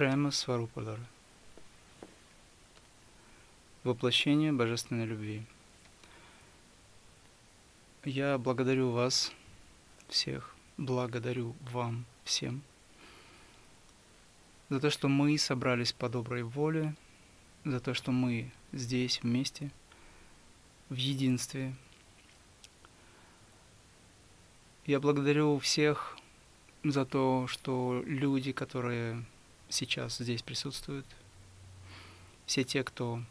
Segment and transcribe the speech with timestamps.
[0.00, 1.06] Прямо Сварупадара.
[3.84, 5.42] Воплощение божественной любви.
[8.06, 9.30] Я благодарю вас
[10.08, 12.62] всех, благодарю вам всем
[14.70, 16.94] за то, что мы собрались по доброй воле,
[17.66, 19.70] за то, что мы здесь вместе,
[20.88, 21.76] в единстве.
[24.86, 26.16] Я благодарю всех
[26.84, 29.22] за то, что люди, которые
[29.70, 31.06] сейчас здесь присутствуют,
[32.46, 33.22] все те, кто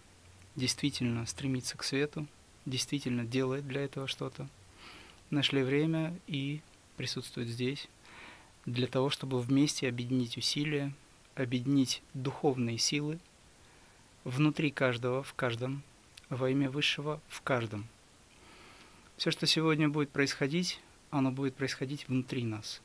[0.55, 2.25] действительно стремится к свету,
[2.65, 4.47] действительно делает для этого что-то,
[5.29, 6.61] нашли время и
[6.97, 7.87] присутствуют здесь
[8.65, 10.93] для того, чтобы вместе объединить усилия,
[11.35, 13.19] объединить духовные силы
[14.23, 15.83] внутри каждого, в каждом,
[16.29, 17.87] во имя Высшего в каждом.
[19.17, 20.79] Все, что сегодня будет происходить,
[21.11, 22.81] оно будет происходить внутри нас.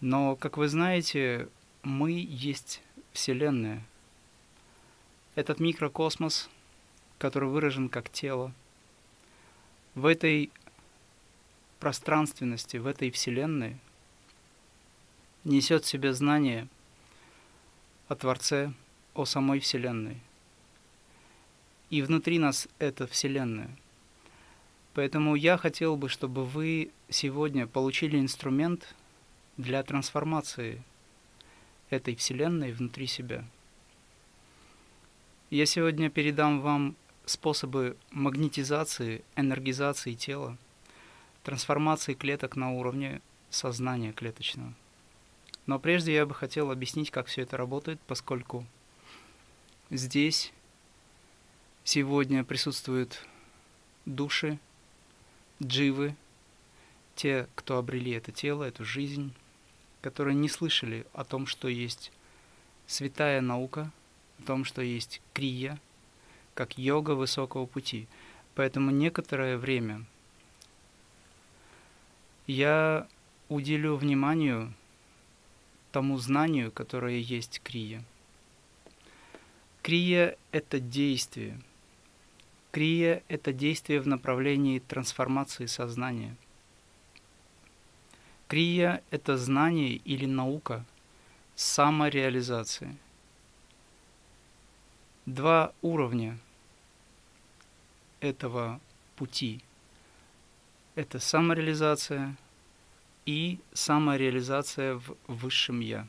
[0.00, 1.48] Но, как вы знаете,
[1.82, 3.82] мы есть Вселенная.
[5.34, 6.48] Этот микрокосмос,
[7.18, 8.52] который выражен как тело,
[9.94, 10.50] в этой
[11.80, 13.76] пространственности, в этой Вселенной
[15.44, 16.68] несет в себе знание
[18.08, 18.72] о Творце,
[19.14, 20.20] о самой Вселенной.
[21.90, 23.70] И внутри нас эта Вселенная.
[24.94, 28.94] Поэтому я хотел бы, чтобы вы сегодня получили инструмент
[29.56, 30.82] для трансформации
[31.92, 33.44] этой Вселенной внутри себя.
[35.50, 40.56] Я сегодня передам вам способы магнетизации, энергизации тела,
[41.42, 44.72] трансформации клеток на уровне сознания клеточного.
[45.66, 48.66] Но прежде я бы хотел объяснить, как все это работает, поскольку
[49.90, 50.52] здесь
[51.84, 53.24] сегодня присутствуют
[54.06, 54.58] души,
[55.62, 56.16] дживы,
[57.14, 59.34] те, кто обрели это тело, эту жизнь,
[60.02, 62.12] которые не слышали о том, что есть
[62.86, 63.90] святая наука,
[64.40, 65.80] о том, что есть крия,
[66.54, 68.08] как йога высокого пути.
[68.54, 70.04] Поэтому некоторое время
[72.46, 73.06] я
[73.48, 74.74] уделю вниманию
[75.92, 78.02] тому знанию, которое есть крия.
[79.82, 81.60] Крия– это действие.
[82.72, 86.36] Крия– это действие в направлении трансформации сознания–
[88.52, 90.84] Крия– это знание или наука
[91.54, 92.98] самореализации.
[95.24, 96.38] Два уровня
[98.20, 98.78] этого
[99.16, 99.62] пути–
[100.96, 102.36] это самореализация
[103.24, 106.06] и самореализация в высшем Я.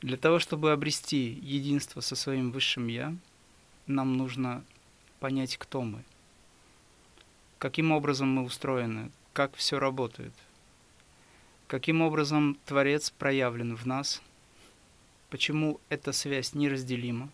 [0.00, 3.14] Для того, чтобы обрести единство со своим высшим Я,
[3.86, 4.64] нам нужно
[5.20, 6.02] понять, кто мы,
[7.60, 10.32] каким образом мы устроены, как все работает.
[11.66, 14.20] Каким образом Творец проявлен в нас,
[15.30, 17.30] почему эта связь неразделима,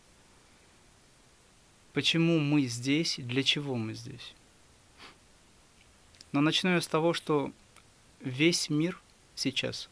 [1.92, 4.34] почему мы здесь, для чего мы здесь.
[6.30, 7.52] Но начну я с того, что
[8.20, 9.00] весь мир
[9.34, 9.88] сейчас,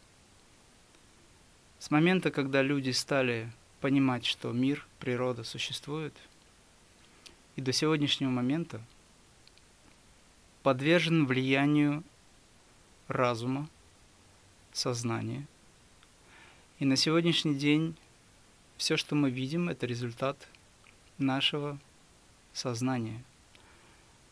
[1.78, 3.50] с момента, когда люди стали
[3.80, 6.14] понимать, что мир, природа существует,
[7.56, 8.80] и до сегодняшнего момента–
[10.66, 12.03] подвержен влиянию
[13.06, 13.71] разума,
[14.72, 15.47] сознания.
[16.81, 17.94] И на сегодняшний день
[18.77, 20.49] все, что мы видим, это результат
[21.19, 21.78] нашего
[22.53, 23.22] сознания.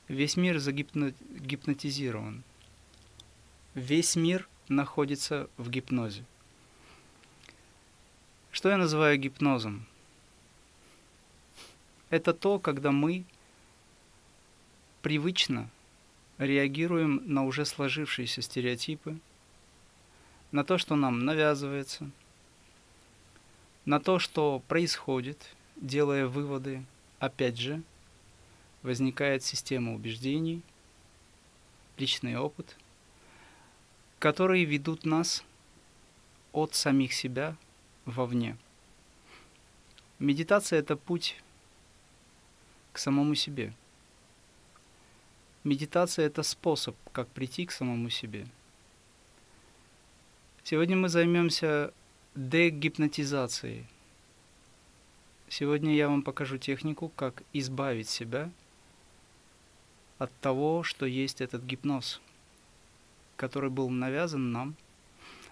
[0.08, 2.42] Весь мир загипнотизирован.
[3.74, 6.24] Весь мир находится в гипнозе.
[8.50, 9.86] Что я называю гипнозом?
[12.10, 13.24] Это то, когда мы
[15.00, 15.70] привычно
[16.38, 19.18] реагируем на уже сложившиеся стереотипы,
[20.52, 22.10] на то, что нам навязывается,
[23.84, 26.84] на то, что происходит, делая выводы,
[27.18, 27.82] опять же,
[28.82, 30.62] возникает система убеждений,
[31.96, 32.76] личный опыт,
[34.18, 35.44] которые ведут нас
[36.52, 37.56] от самих себя
[38.04, 38.56] вовне.
[40.18, 41.42] Медитация– это путь
[42.92, 43.72] к самому себе–
[45.64, 48.46] Медитация– это способ, как прийти к самому себе.
[50.62, 51.94] Сегодня мы займемся
[52.34, 53.86] дегипнотизацией.
[55.48, 58.50] Сегодня я вам покажу технику, как избавить себя
[60.18, 62.20] от того, что есть этот гипноз,
[63.36, 64.74] который был навязан нам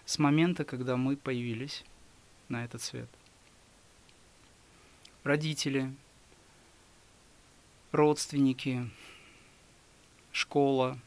[0.05, 1.85] с момента, когда мы появились
[2.51, 3.09] на этот свет.
[5.25, 5.95] Родители,
[7.93, 8.91] родственники,
[10.33, 10.99] школа,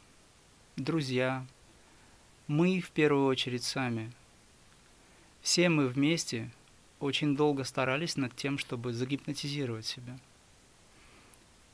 [0.76, 1.46] друзья,
[2.48, 4.12] мы в первую очередь сами.
[5.42, 6.52] Все мы вместе
[7.00, 10.18] очень долго старались над тем, чтобы загипнотизировать себя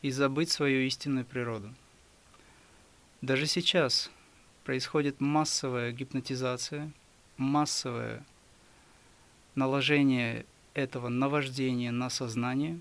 [0.01, 1.73] и забыть свою истинную природу.
[3.21, 4.09] Даже сейчас
[4.63, 6.91] происходит массовая гипнотизация,
[7.37, 8.25] массовое
[9.55, 12.79] наложение этого наваждения на сознание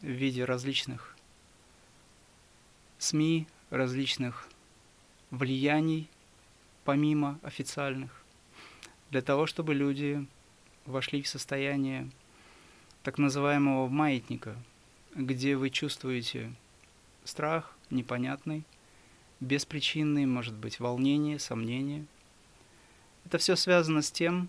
[0.00, 1.16] в виде различных
[2.98, 4.48] СМИ, различных
[5.30, 6.08] влияний,
[6.84, 8.24] помимо официальных,
[9.10, 10.26] для того, чтобы люди
[10.86, 12.10] вошли в состояние
[13.02, 14.56] так называемого маятника,
[15.14, 16.52] где вы чувствуете
[17.24, 18.64] страх непонятный,
[19.40, 22.06] беспричинный, может быть, волнение, сомнение.
[23.24, 24.48] Это все связано с тем,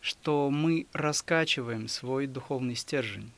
[0.00, 3.30] что мы раскачиваем свой духовный стержень.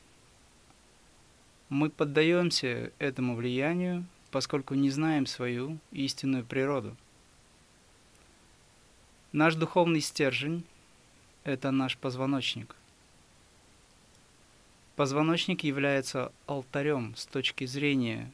[1.69, 6.97] Мы поддаемся этому влиянию, поскольку не знаем свою истинную природу.
[9.33, 10.65] Наш духовный стержень–
[11.45, 12.75] это наш позвоночник.
[14.97, 18.33] Позвоночник является алтарем с точки зрения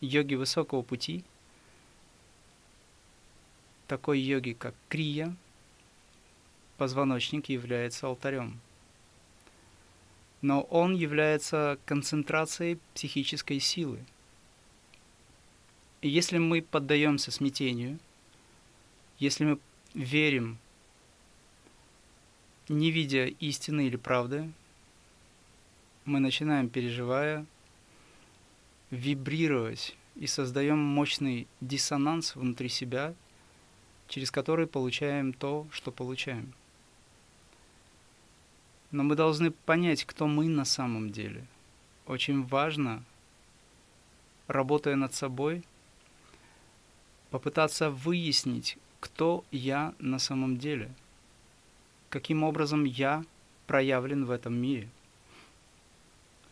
[0.00, 1.24] йоги высокого пути,
[3.86, 5.34] такой йоги, как крия–
[6.78, 8.60] позвоночник является алтарем.
[10.40, 13.98] Но он является концентрацией психической силы.
[16.00, 17.98] Если мы поддаемся смятению,
[19.18, 19.58] если мы
[19.94, 20.58] верим,
[22.68, 24.48] не видя истины или правды,
[26.04, 27.44] мы начинаем, переживая,
[28.92, 33.12] вибрировать и создаем мощный диссонанс внутри себя,
[34.06, 36.52] через который получаем то, что получаем.
[38.92, 41.44] Но мы должны понять, кто мы на самом деле.
[42.06, 43.02] Очень важно,
[44.46, 45.64] работая над собой,
[47.30, 50.90] попытаться выяснить, кто я на самом деле,
[52.08, 53.24] каким образом я
[53.66, 54.88] проявлен в этом мире,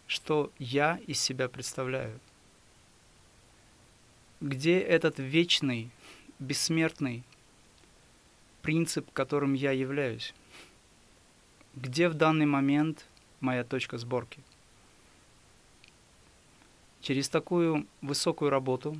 [0.06, 2.20] что я из себя представляю,
[4.40, 5.90] где этот вечный,
[6.38, 7.24] бессмертный
[8.62, 10.34] принцип, которым я являюсь
[11.76, 13.06] где в данный момент
[13.40, 14.40] моя точка сборки.
[17.02, 18.98] Через такую высокую работу,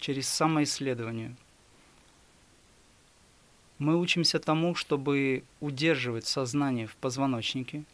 [0.00, 1.36] через самоисследование,
[3.78, 7.84] мы учимся тому, чтобы удерживать сознание в позвоночнике,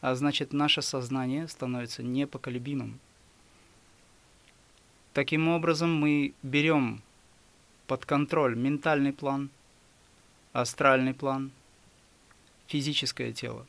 [0.00, 2.98] а значит наше сознание становится непоколебимым.
[5.12, 7.02] Таким образом мы берем
[7.86, 9.50] под контроль ментальный план,
[10.52, 11.50] астральный план–
[12.66, 13.66] физическое тело.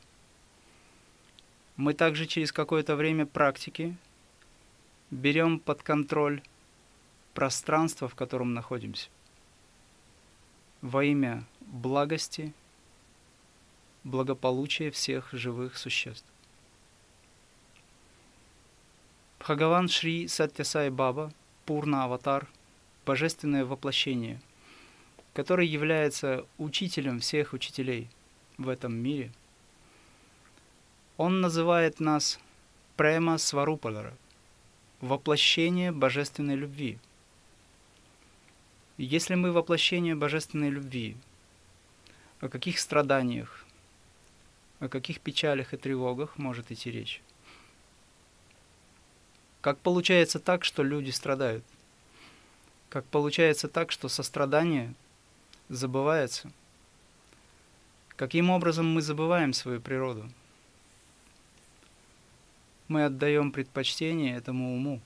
[1.76, 3.94] Мы также через какое-то время практики
[5.10, 6.40] берем под контроль
[7.34, 9.08] пространство, в котором находимся,
[10.80, 12.52] во имя благости,
[14.04, 16.26] благополучия всех живых существ.
[19.40, 21.32] Бхагаван Шри Сатьясай Баба,
[21.66, 22.48] Пурна Аватар,
[23.04, 24.40] Божественное воплощение,
[25.34, 28.08] который является учителем всех учителей–
[28.58, 29.32] в этом мире,
[31.16, 32.38] он называет нас
[32.96, 34.14] Према Сварупадара,
[35.00, 36.98] воплощение божественной любви.
[38.96, 41.16] Если мы воплощение божественной любви,
[42.40, 43.64] о каких страданиях,
[44.80, 47.22] о каких печалях и тревогах может идти речь?
[49.60, 51.64] Как получается так, что люди страдают?
[52.88, 54.94] Как получается так, что сострадание
[55.68, 56.52] забывается–
[58.16, 60.30] Каким образом мы забываем свою природу?
[62.86, 65.00] Мы отдаем предпочтение этому уму.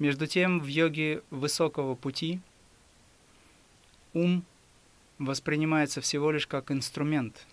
[0.00, 2.40] Между тем, в йоге высокого пути
[4.12, 4.44] ум
[5.18, 7.46] воспринимается всего лишь как инструмент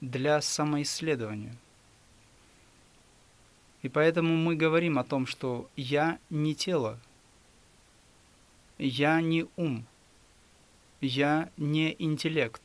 [0.00, 1.56] для самоисследования.
[3.82, 7.00] И поэтому мы говорим о том, что я не тело,
[8.78, 9.84] я не ум–
[11.02, 12.62] я не интеллект.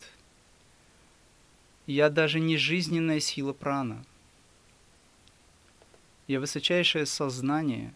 [1.88, 4.06] Я даже не жизненная сила прана.
[6.28, 7.96] Я высочайшее сознание,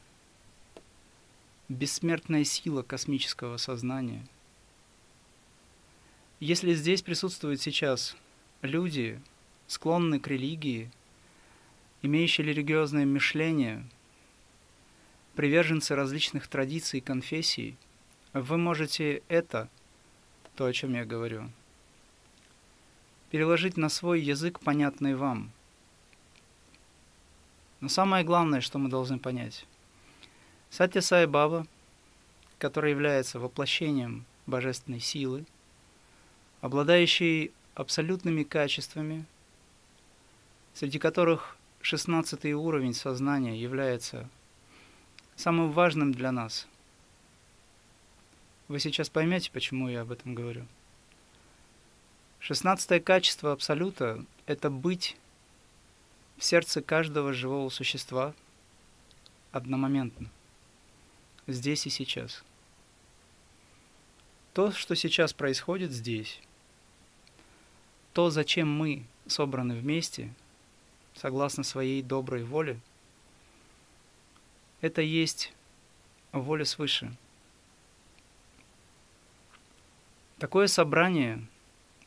[1.71, 4.25] бессмертная сила космического сознания.
[6.39, 8.15] Если здесь присутствуют сейчас
[8.61, 9.21] люди,
[9.67, 10.89] склонные к религии,
[12.01, 13.87] имеющие религиозное мышление,
[15.35, 17.77] приверженцы различных традиций и конфессий,
[18.33, 19.69] вы можете это–
[20.55, 21.49] то, о чем я говорю.
[23.29, 25.51] Переложить на свой язык, понятный вам.
[27.79, 29.65] Но самое главное, что мы должны понять.
[30.71, 31.67] Сатья Сай Баба,
[32.57, 35.43] который является воплощением божественной силы,
[36.61, 39.25] обладающий абсолютными качествами,
[40.73, 44.29] среди которых шестнадцатый уровень сознания является
[45.35, 46.67] самым важным для нас.
[48.69, 50.65] Вы сейчас поймете, почему я об этом говорю.
[52.39, 55.17] Шестнадцатое качество Абсолюта– это быть
[56.37, 58.33] в сердце каждого живого существа
[59.51, 60.29] одномоментно,
[61.47, 62.43] здесь и сейчас.
[64.53, 66.41] То, что сейчас происходит здесь,
[68.13, 70.33] то, зачем мы собраны вместе,
[71.15, 72.79] согласно своей доброй воле,
[74.81, 75.53] это есть
[76.31, 77.15] воля свыше.
[80.37, 81.45] Такое собрание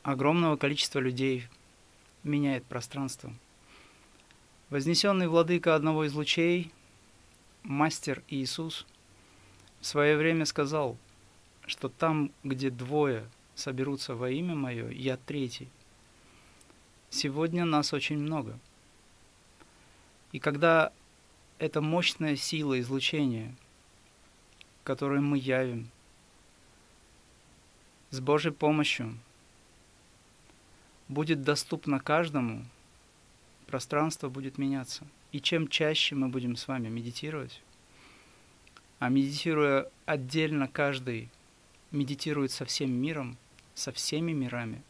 [0.02, 1.46] огромного количества людей
[2.24, 3.32] меняет пространство.
[4.70, 6.72] Вознесенный владыка одного из лучей,
[7.62, 8.86] мастер Иисус,
[9.84, 10.96] в свое время сказал,
[11.66, 15.68] что там, где двое соберутся во имя Мое, я третий.
[17.10, 18.58] Сегодня нас очень много.
[20.32, 20.90] И когда
[21.58, 23.54] эта мощная сила излучения,
[24.84, 25.90] которую мы явим,
[28.08, 29.18] с Божьей помощью
[31.08, 32.64] будет доступна каждому,
[33.66, 35.06] пространство будет меняться.
[35.32, 37.60] И чем чаще мы будем с вами медитировать,
[39.04, 41.28] а медитируя отдельно каждый
[41.90, 43.36] медитирует со всем миром,
[43.74, 44.82] со всеми мирами,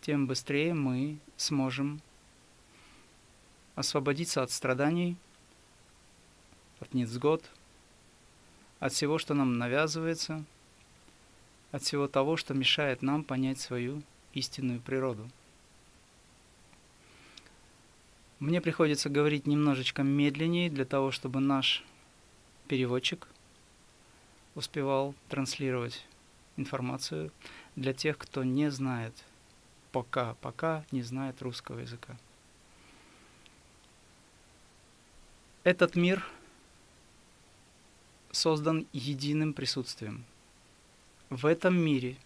[0.00, 2.00] тем быстрее мы сможем
[3.74, 5.18] освободиться от страданий,
[6.80, 7.44] от невзгод,
[8.80, 10.46] от всего, что нам навязывается,
[11.72, 15.28] от всего того, что мешает нам понять свою истинную природу.
[18.38, 21.84] Мне приходится говорить немножечко медленнее для того, чтобы наш
[22.68, 23.26] переводчик
[24.54, 26.04] успевал транслировать
[26.56, 27.32] информацию
[27.76, 29.14] для тех, кто не знает,
[29.90, 32.16] пока, пока не знает русского языка.
[35.64, 36.24] Этот мир
[38.30, 40.24] создан единым присутствием.
[41.30, 42.16] В этом мире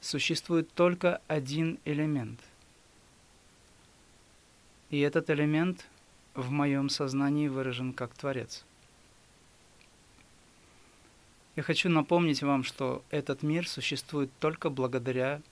[0.00, 2.40] существует только один элемент.
[4.90, 5.86] И этот элемент
[6.34, 8.64] в моем сознании выражен как Творец.
[11.56, 15.42] Я хочу напомнить вам, что этот мир существует только благодаря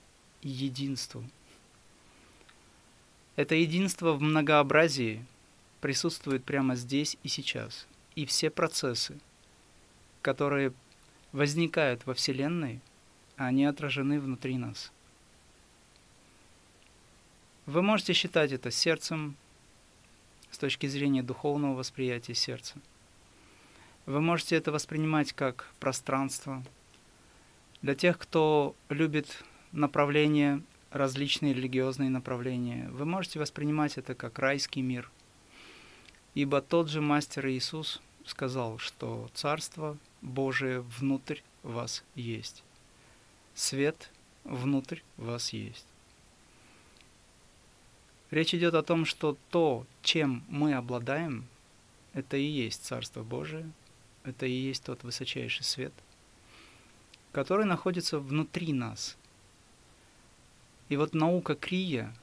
[0.42, 1.22] единству.
[3.36, 5.24] Это единство в многообразии–
[5.80, 7.86] присутствует прямо здесь и сейчас.
[8.14, 9.18] И все процессы,
[10.22, 10.72] которые
[11.32, 12.80] возникают во Вселенной,
[13.36, 14.92] они отражены внутри нас.
[17.66, 19.36] Вы можете считать это сердцем
[20.50, 22.76] с точки зрения духовного восприятия сердца.
[24.06, 26.64] Вы можете это воспринимать как пространство.
[27.82, 35.10] Для тех, кто любит направления, различные религиозные направления, вы можете воспринимать это как райский мир–
[36.34, 42.62] Ибо тот же Мастер Иисус сказал, что Царство Божие внутрь вас есть.
[43.54, 44.10] Свет
[44.44, 45.86] внутрь вас есть.
[48.30, 51.46] Речь идет о том, что то, чем мы обладаем,
[52.12, 53.70] это и есть Царство Божие,
[54.24, 55.92] это и есть тот высочайший свет,
[57.32, 59.16] который находится внутри нас.
[60.88, 62.14] И вот наука Крия,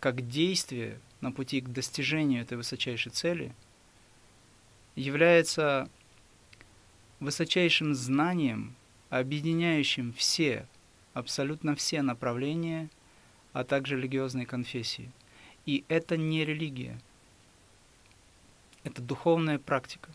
[0.00, 3.54] как действие– на пути к достижению этой высочайшей цели
[4.94, 5.88] является
[7.18, 8.76] высочайшим знанием,
[9.08, 10.66] объединяющим все,
[11.14, 12.90] абсолютно все направления,
[13.54, 15.10] а также религиозные конфессии.
[15.64, 17.00] И это не религия,
[18.82, 20.10] это духовная практика,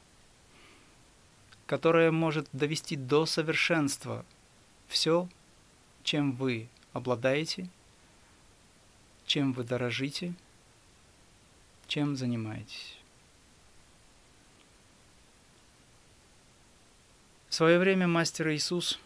[1.66, 4.24] которая может довести до совершенства
[4.88, 5.28] все,
[6.04, 7.68] чем вы обладаете,
[9.26, 10.36] чем вы дорожите–
[11.90, 12.96] чем занимаетесь?
[17.50, 19.00] В свое время мастер Иисус,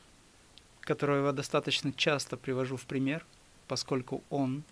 [0.81, 3.25] которого я достаточно часто привожу в пример,
[3.67, 4.63] поскольку он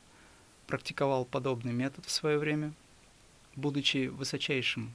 [0.67, 2.73] практиковал подобный метод в свое время,
[3.55, 4.93] будучи высочайшим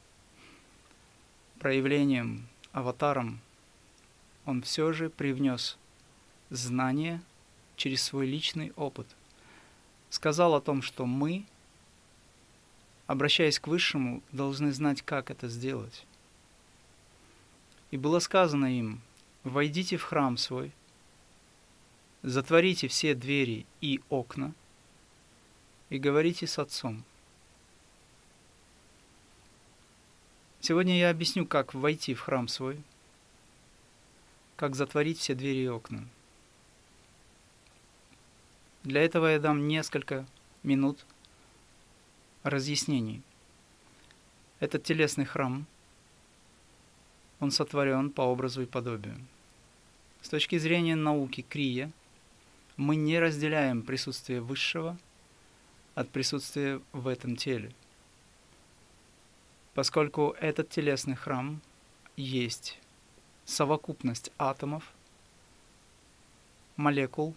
[1.59, 3.41] проявлением, аватаром,
[4.45, 5.79] он все же привнес
[6.51, 7.21] знание
[7.77, 9.07] через свой личный опыт.
[10.11, 11.45] Сказал о том, что мы
[13.07, 16.05] обращаясь к Высшему, должны знать, как это сделать.
[17.91, 19.01] И было сказано им,
[19.45, 20.73] «Войдите в храм свой,
[22.29, 24.53] затворите все двери и окна
[25.89, 27.05] и говорите с Отцом».
[30.61, 32.83] Сегодня я объясню, как войти в храм свой.
[34.57, 36.09] как затворить все двери и окна.
[38.85, 40.27] Для этого я дам несколько
[40.63, 41.05] минут
[42.43, 43.23] разъяснений.
[44.59, 45.67] Этот телесный храм,
[47.39, 49.17] он сотворен по образу и подобию.
[50.23, 51.93] С точки зрения науки крия,
[52.77, 54.99] мы не разделяем присутствие высшего
[55.95, 57.73] от присутствия в этом теле,
[59.75, 61.61] поскольку этот телесный храм
[62.17, 62.79] есть
[63.45, 64.93] совокупность атомов,
[66.77, 67.35] молекул,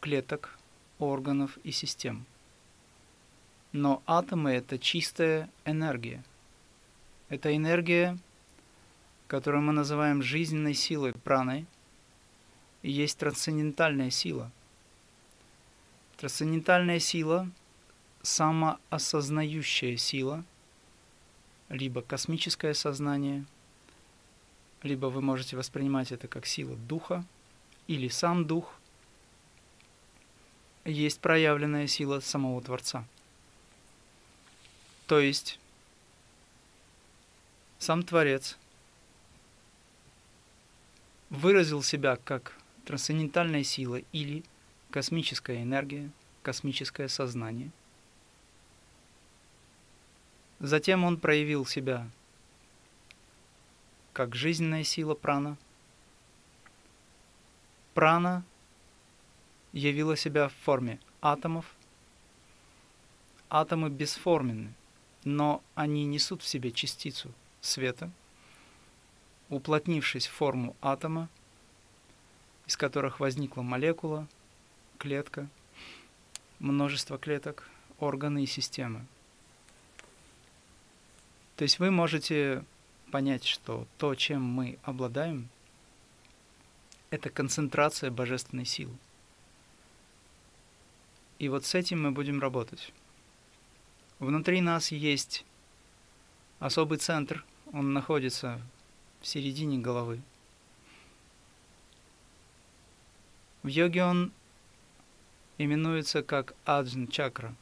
[0.00, 0.58] клеток,
[0.98, 2.24] органов и систем.
[3.72, 6.22] Но атомы— это чистая энергия.
[7.28, 8.16] Это энергия,
[9.26, 11.66] которую мы называем жизненной силой праной,
[12.84, 14.52] и есть трансцендентальная сила.
[16.18, 17.50] Трансцендентальная сила—
[18.22, 20.44] самоосознающая сила,
[21.70, 23.46] либо космическое сознание,
[24.82, 27.24] либо вы можете воспринимать это как сила духа,
[27.86, 28.78] или сам дух,
[30.84, 33.06] есть проявленная сила самого Творца.
[35.06, 35.58] То есть
[37.78, 38.58] сам Творец
[41.30, 44.44] выразил себя как трансцендентальная сила или
[44.90, 46.10] космическая энергия,
[46.42, 47.70] космическое сознание.
[50.60, 52.08] Затем он проявил себя
[54.12, 55.58] как жизненная сила прана.
[57.92, 58.44] Прана
[59.72, 61.66] явила себя в форме атомов.
[63.50, 64.72] Атомы бесформенны,
[65.24, 68.10] но они несут в себе частицу света,
[69.48, 71.28] уплотнившись в форму атома,
[72.66, 74.26] из которых возникла молекула,
[74.98, 75.48] клетка,
[76.58, 79.06] множество клеток, органы и системы.
[81.56, 82.64] То есть вы можете
[83.10, 85.48] понять, что то, чем мы обладаем,
[87.10, 88.96] это концентрация божественной силы.
[91.38, 92.92] И вот с этим мы будем работать.
[94.18, 95.44] Внутри нас есть
[96.58, 98.60] особый центр, он находится
[99.20, 100.20] в середине головы.
[103.64, 104.30] В йоге он
[105.56, 107.54] именуется как аджн чакра.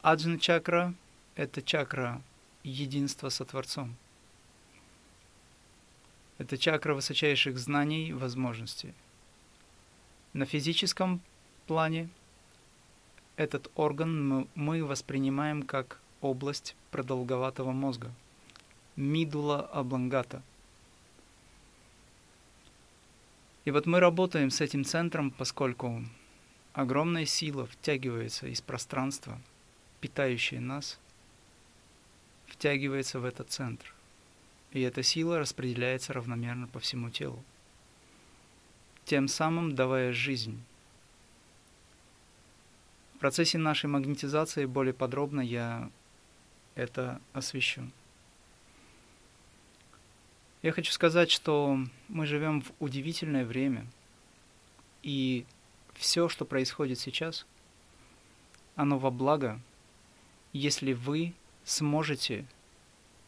[0.00, 0.94] Аджн чакра–
[1.34, 2.22] это чакра
[2.62, 3.96] единства со Творцом.
[6.38, 8.94] Это чакра высочайших знаний и возможностей.
[10.34, 11.20] На физическом
[11.66, 12.08] плане
[13.34, 18.12] этот орган мы воспринимаем как область продолговатого мозга,
[18.94, 20.44] мидула облонгата–
[23.64, 26.04] И вот мы работаем с этим центром, поскольку
[26.72, 29.40] огромная сила втягивается из пространства,
[30.00, 30.98] питающее нас,
[32.46, 33.94] втягивается в этот центр.
[34.72, 37.42] И эта сила распределяется равномерно по всему телу,
[39.04, 40.60] тем самым давая жизнь.
[43.14, 45.88] В процессе нашей магнетизации более подробно я
[46.74, 47.82] это освещу.
[50.62, 53.84] Я хочу сказать, что мы живем в удивительное время,
[55.02, 55.44] и
[55.92, 57.46] все, что происходит сейчас,
[58.76, 59.60] оно во благо,
[60.52, 62.44] если вы сможете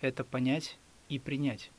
[0.00, 1.72] это понять и принять.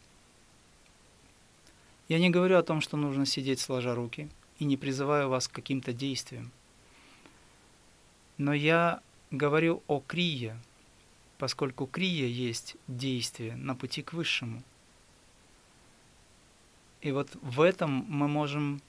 [2.10, 5.54] Я не говорю о том, что нужно сидеть сложа руки, и не призываю вас к
[5.54, 6.52] каким-то действиям.
[8.38, 10.60] Но я говорю о крие,
[11.38, 14.62] поскольку крия есть действие на пути к высшему–
[17.06, 18.82] и вот в этом мы можем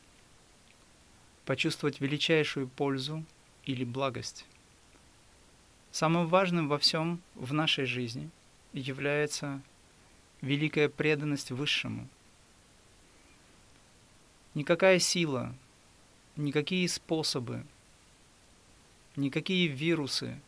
[1.44, 3.22] почувствовать величайшую пользу
[3.64, 4.46] или благость.
[5.90, 8.30] Самым важным во всем в нашей жизни
[8.72, 9.60] является
[10.40, 12.08] великая преданность Высшему.
[14.54, 15.54] Никакая сила,
[16.36, 17.66] никакие способы,
[19.14, 20.40] никакие вирусы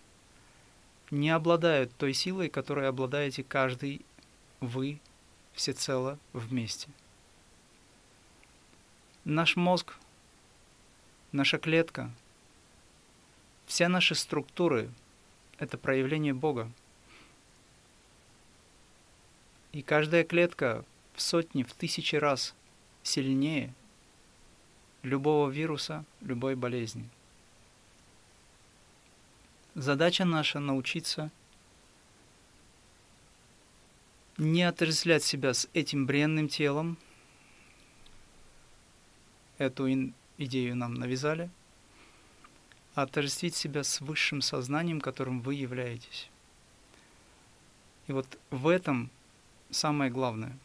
[1.11, 4.01] не обладают той силой, которой обладаете каждый
[4.61, 5.01] вы
[5.53, 6.89] всецело вместе.
[9.31, 9.95] Наш мозг,
[11.33, 12.11] наша клетка,
[13.67, 14.89] все наши структуры—
[15.59, 16.73] это проявление Бога.
[19.73, 22.55] И каждая клетка в сотни, в тысячи раз
[23.03, 23.75] сильнее
[25.03, 27.07] любого вируса, любой болезни.
[29.75, 31.31] Задача наша научиться
[34.39, 36.97] не отождествлять себя с этим бренным телом—
[39.59, 41.51] эту идею нам навязали,
[42.95, 46.31] а отождествить себя с высшим сознанием, которым вы являетесь.
[48.07, 49.11] И вот в этом
[49.71, 50.57] самое главное.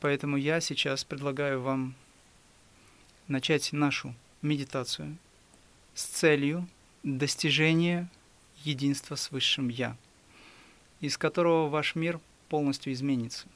[0.00, 1.94] Поэтому я сейчас предлагаю вам
[3.28, 5.16] начать нашу медитацию
[5.94, 6.66] с целью
[7.02, 8.10] достижения
[8.64, 9.96] единства с Высшим Я,
[11.00, 13.46] из которого ваш мир полностью изменится.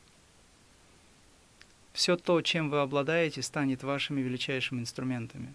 [1.96, 5.54] Все то, чем вы обладаете, станет вашими величайшими инструментами.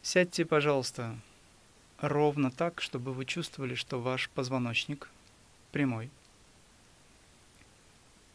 [0.00, 1.18] Сядьте, пожалуйста,
[1.98, 5.10] ровно так, чтобы вы чувствовали, что ваш позвоночник
[5.70, 6.08] прямой.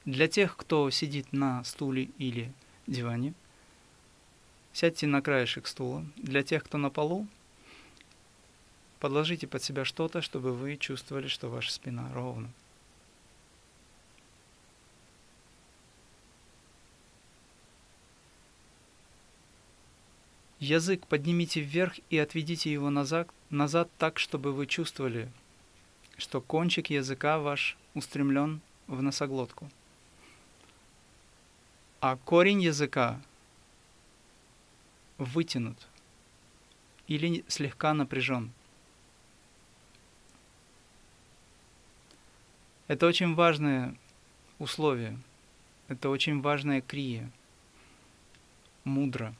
[0.06, 2.53] Для тех, кто сидит на стуле или
[2.86, 3.34] диване,
[4.71, 6.06] сядьте на краешек стула.
[6.17, 7.25] Для тех, кто на полу,
[8.99, 12.49] подложите под себя что-то, чтобы вы чувствовали, что ваша спина ровна.
[20.60, 25.32] Язык поднимите вверх и отведите его назад, назад так, чтобы вы чувствовали,
[26.17, 29.70] что кончик языка ваш устремлен в носоглотку.
[32.00, 33.22] А корень языка
[35.20, 35.78] вытянут
[37.08, 38.52] или слегка напряжен.
[42.88, 43.96] Это очень важное
[44.58, 45.20] условие.
[45.88, 47.30] Это очень важная крия.
[48.84, 49.36] Мудро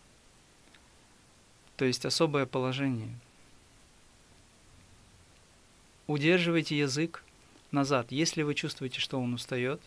[1.78, 3.16] то есть особое положение.
[6.08, 7.24] Удерживайте язык
[7.72, 8.12] назад.
[8.12, 9.80] Если вы чувствуете, что он устает,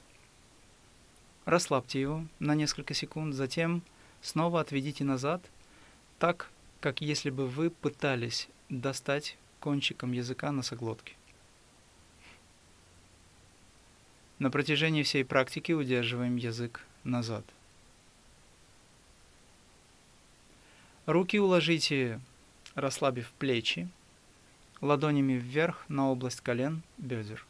[1.44, 3.83] расслабьте его на несколько секунд, затем
[4.22, 5.42] снова отведите назад,
[6.18, 6.50] так,
[6.81, 11.14] как если бы вы пытались достать кончиком языка носоглотки.
[14.38, 17.44] На протяжении всей практики удерживаем язык назад–
[21.07, 22.21] Руки уложите,
[22.75, 23.89] расслабив плечи,
[24.81, 27.45] ладонями вверх на область колен, бедер.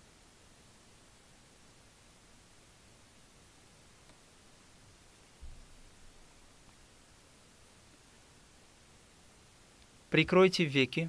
[10.10, 11.08] Прикройте веки,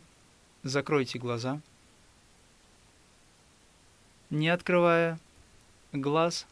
[0.61, 1.59] закройте глаза.
[4.29, 5.19] Не открывая
[5.91, 6.45] глаз,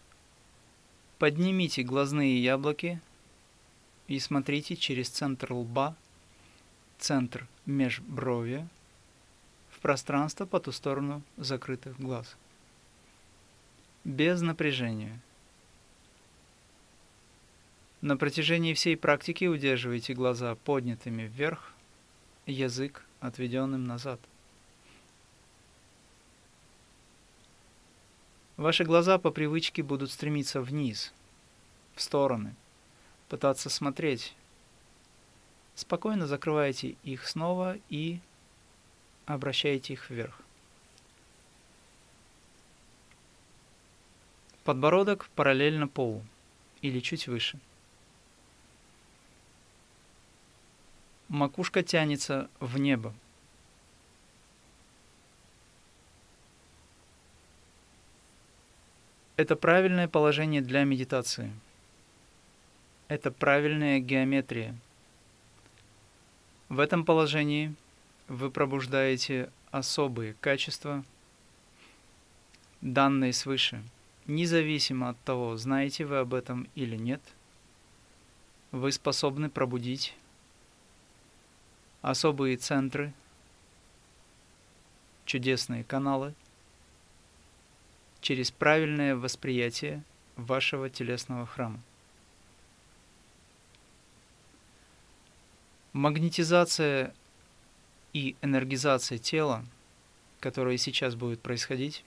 [1.19, 2.99] поднимите глазные яблоки
[4.09, 5.95] и смотрите через центр лба,
[6.97, 8.67] центр межброви,
[9.69, 12.35] в пространство по ту сторону закрытых глаз.
[14.03, 15.19] Без напряжения.
[18.01, 21.71] На протяжении всей практики удерживайте глаза поднятыми вверх,
[22.47, 24.19] язык отведенным назад.
[28.57, 31.13] Ваши глаза по привычке будут стремиться вниз,
[31.93, 32.55] в стороны–
[33.29, 34.35] пытаться смотреть.
[35.75, 38.19] Спокойно закрывайте их снова и
[39.25, 40.41] обращайте их вверх.
[44.65, 46.23] Подбородок параллельно полу
[46.81, 47.59] или чуть выше.
[51.29, 53.13] Макушка тянется в небо.
[59.37, 61.53] Это правильное положение для медитации–
[63.09, 64.75] это правильная геометрия.
[66.69, 67.73] В этом положении
[68.27, 71.03] вы пробуждаете особые качества,
[72.81, 73.83] данные свыше.
[74.27, 77.21] Независимо от того, знаете вы об этом или нет,
[78.71, 80.15] вы способны пробудить
[82.03, 83.11] особые центры,
[85.25, 86.35] чудесные каналы
[88.21, 90.03] через правильное восприятие
[90.35, 91.81] вашего телесного храма.
[95.93, 97.15] Магнетизация
[98.13, 99.65] и энергизация тела,
[100.39, 102.05] которая сейчас будет происходить,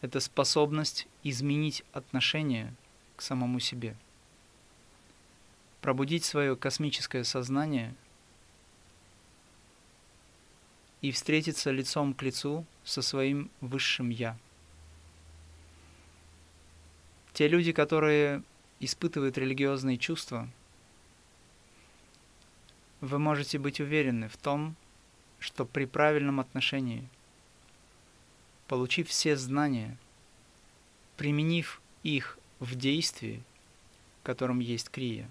[0.00, 2.72] это способность изменить отношение
[3.16, 3.96] к самому себе,
[5.82, 7.94] пробудить свое космическое сознание
[11.02, 14.38] и встретиться лицом к лицу со своим высшим Я.
[17.34, 18.42] Те люди, которые
[18.80, 20.48] испытывают религиозные чувства–
[23.00, 24.74] вы можете быть уверены в том,
[25.38, 27.08] что при правильном отношении,
[28.68, 29.96] получив все знания,
[31.16, 33.42] применив их в действии,
[34.20, 35.28] в котором есть крия,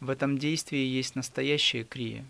[0.00, 2.24] в этом действии есть настоящая крия,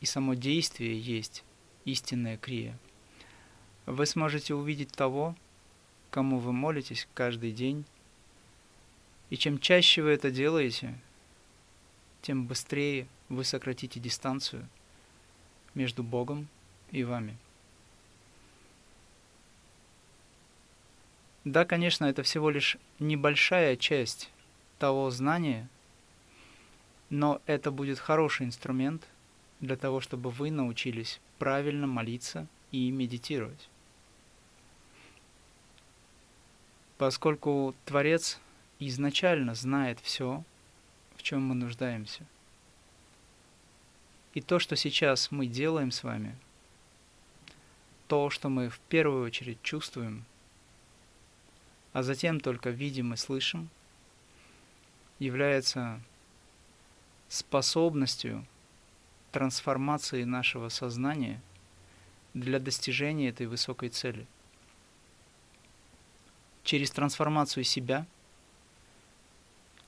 [0.00, 1.42] и само действие есть
[1.84, 2.78] истинная крия.
[3.86, 5.34] Вы сможете увидеть того,
[6.10, 7.84] кому вы молитесь каждый день,
[9.30, 10.96] и чем чаще вы это делаете–
[12.26, 14.68] тем быстрее вы сократите дистанцию
[15.74, 16.48] между Богом
[16.90, 17.36] и вами.
[21.44, 24.32] Да, конечно, это всего лишь небольшая часть
[24.80, 25.68] того знания,
[27.10, 29.06] но это будет хороший инструмент
[29.60, 33.68] для того, чтобы вы научились правильно молиться и медитировать.
[36.98, 38.40] Поскольку Творец
[38.80, 40.42] изначально знает все,
[41.26, 42.24] чем мы нуждаемся.
[44.32, 46.36] И то, что сейчас мы делаем с вами,
[48.06, 50.24] то, что мы в первую очередь чувствуем,
[51.92, 53.70] а затем только видим и слышим,
[55.18, 56.00] является
[57.28, 58.46] способностью
[59.32, 61.42] трансформации нашего сознания
[62.34, 64.28] для достижения этой высокой цели.
[66.62, 68.06] Через трансформацию себя,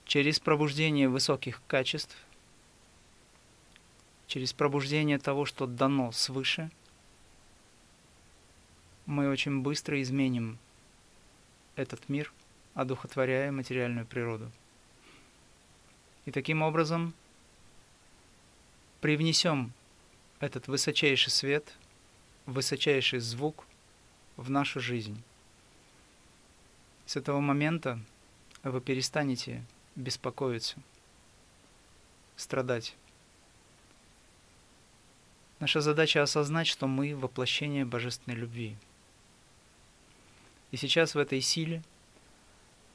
[0.09, 2.17] через пробуждение высоких качеств,
[4.27, 6.71] через пробуждение того, что дано свыше,
[9.05, 10.59] мы очень быстро изменим
[11.77, 12.33] этот мир,
[12.75, 14.51] одухотворяя материальную природу.
[16.25, 17.13] И таким образом
[19.03, 19.73] привнесем
[20.41, 21.75] этот высочайший свет,
[22.47, 23.67] высочайший звук
[24.37, 25.23] в нашу жизнь.
[27.05, 28.01] С этого момента
[28.63, 29.65] вы перестанете
[29.99, 30.77] беспокоиться,
[32.37, 32.97] страдать.
[35.61, 38.77] Наша задача осознать, что мы воплощение божественной любви.
[40.71, 41.83] И сейчас в этой силе,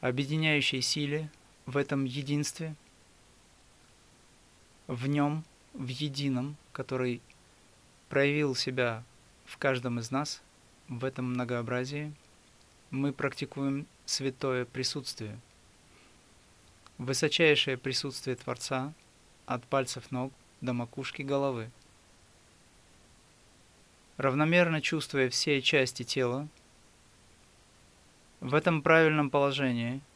[0.02, 1.30] объединяющей силе,
[1.68, 2.76] в этом единстве–
[4.88, 7.22] в нем, в едином, который
[8.10, 9.04] проявил себя
[9.46, 10.42] в каждом из нас,
[10.88, 12.14] в этом многообразии,
[12.92, 15.40] мы практикуем святое присутствие.
[16.98, 18.94] Высочайшее присутствие Творца
[19.46, 21.70] от пальцев ног до макушки головы.
[24.18, 26.48] Равномерно чувствуя все части тела,
[28.40, 30.02] в этом правильном положении–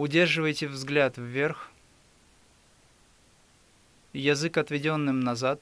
[0.00, 1.70] Удерживайте взгляд вверх,
[4.14, 5.60] язык отведенным назад,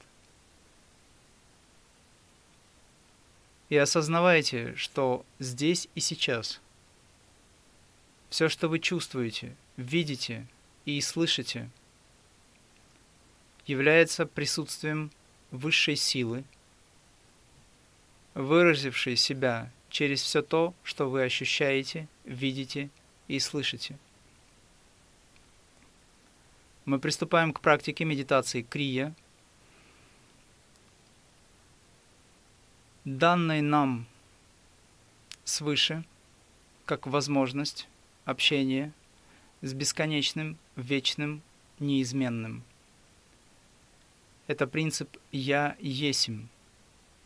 [3.67, 6.61] и осознавайте, что здесь и сейчас
[8.29, 10.45] все, что вы чувствуете, видите
[10.85, 11.69] и слышите,
[13.65, 15.11] является присутствием
[15.51, 16.43] высшей силы,
[18.33, 22.89] выразившей себя через все то, что вы ощущаете, видите
[23.27, 23.97] и слышите–
[26.89, 29.13] мы приступаем к практике медитации крия,
[33.05, 34.07] данной нам
[35.43, 36.03] свыше,
[36.85, 37.87] как возможность
[38.29, 38.93] общения
[39.61, 41.41] с бесконечным, вечным,
[41.79, 42.63] неизменным.
[44.47, 46.49] Это принцип «я есим»,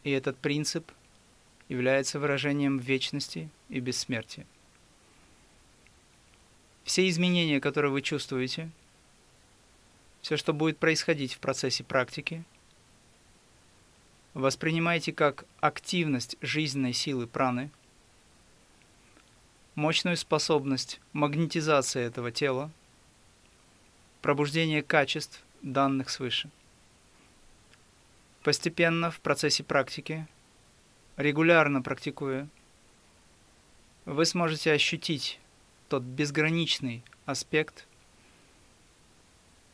[0.04, 0.92] и этот принцип
[1.70, 4.46] является выражением вечности и бессмертия.
[6.84, 8.70] Все изменения, которые вы чувствуете–
[10.24, 12.46] все, что будет происходить в процессе практики,
[14.34, 17.70] воспринимайте как активность жизненной силы праны,
[19.76, 22.72] мощную способность магнетизации этого тела,
[24.22, 26.50] пробуждение качеств, данных свыше.
[28.44, 30.28] Постепенно в процессе практики,
[31.18, 32.48] регулярно практикуя,
[34.06, 35.40] вы сможете ощутить
[35.90, 37.88] тот безграничный аспект–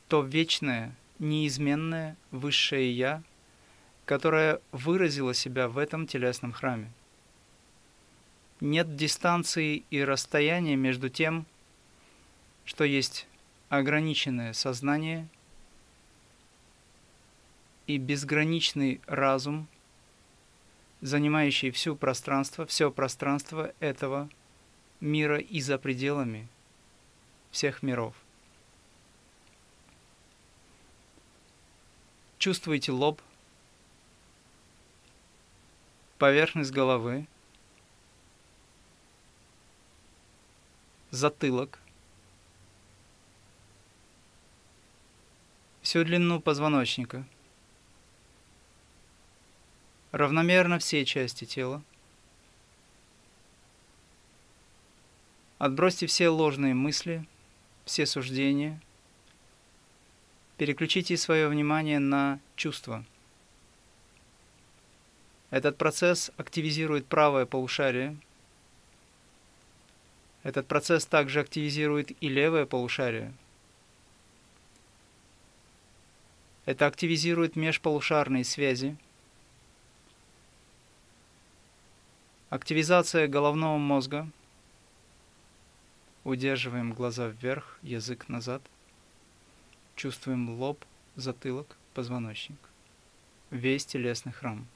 [0.09, 3.21] то вечное, неизменное высшее Я,
[4.05, 6.91] которое выразило себя в этом телесном храме.
[8.61, 11.45] Нет дистанции и расстояния между тем,
[12.65, 13.25] что есть
[13.69, 15.27] ограниченное сознание
[17.87, 19.67] и безграничный разум,
[20.99, 24.29] занимающий всю пространство, все пространство этого
[24.99, 26.47] мира и за пределами
[27.51, 28.13] всех миров.
[32.37, 33.21] Чувствуете лоб,
[36.17, 37.25] поверхность головы,
[41.11, 41.79] затылок,
[45.81, 47.25] всю длину позвоночника,
[50.11, 51.81] равномерно все части тела.
[55.57, 57.25] Отбросьте все ложные мысли,
[57.85, 58.81] все суждения–
[60.59, 63.05] переключите свое внимание на чувства.
[65.51, 68.17] Этот процесс активизирует правое полушарие.
[70.43, 73.33] Этот процесс также активизирует и левое полушарие.
[76.65, 78.95] Это активизирует межполушарные связи.
[82.49, 84.29] Активизация головного мозга.
[86.23, 88.61] Удерживаем глаза вверх, язык назад.
[89.95, 92.59] Чувствуем лоб, затылок, позвоночник.
[93.51, 94.67] Весь телесный храм.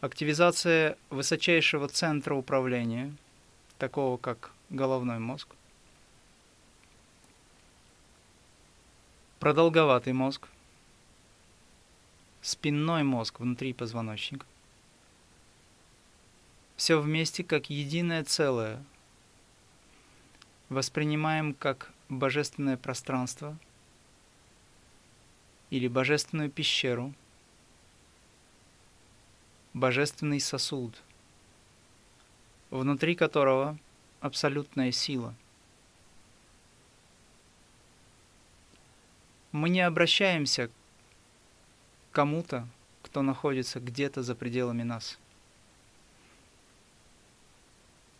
[0.00, 3.14] Активизация высочайшего центра управления,
[3.78, 5.48] такого как головной мозг.
[9.38, 10.48] Продолговатый мозг.
[12.42, 14.46] Спинной мозг внутри позвоночника
[16.76, 18.82] все вместе как единое целое.
[20.68, 23.56] Воспринимаем как божественное пространство
[25.70, 27.14] или божественную пещеру,
[29.76, 31.00] божественный сосуд,
[32.70, 33.78] внутри которого
[34.20, 35.34] абсолютная сила.
[39.52, 40.70] Мы не обращаемся к
[42.10, 42.66] кому-то,
[43.02, 45.18] кто находится где-то за пределами нас–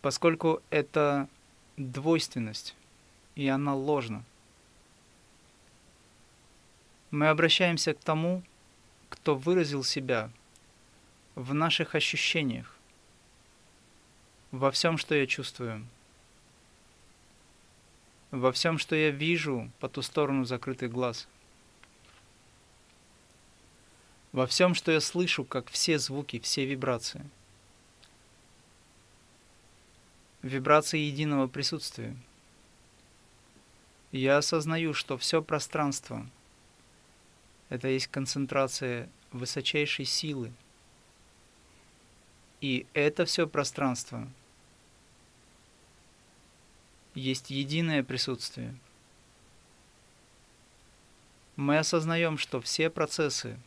[0.07, 1.27] поскольку это
[1.75, 2.75] двойственность,
[3.35, 4.23] и она ложна.
[7.11, 8.41] Мы обращаемся к тому,
[9.09, 10.29] кто выразил себя
[11.37, 12.75] в наших ощущениях,
[14.49, 15.87] во всем, что я чувствую,
[18.31, 21.27] во всем, что я вижу по ту сторону закрытых глаз,
[24.31, 27.23] во всем, что я слышу, как все звуки, все вибрации–
[30.41, 32.15] вибрации единого присутствия.
[34.11, 36.27] Я осознаю, что все пространство—
[37.69, 40.51] это есть концентрация высочайшей силы.
[42.61, 44.27] И это все пространство
[47.13, 48.75] есть единое присутствие.
[51.55, 53.59] Мы осознаем, что все процессы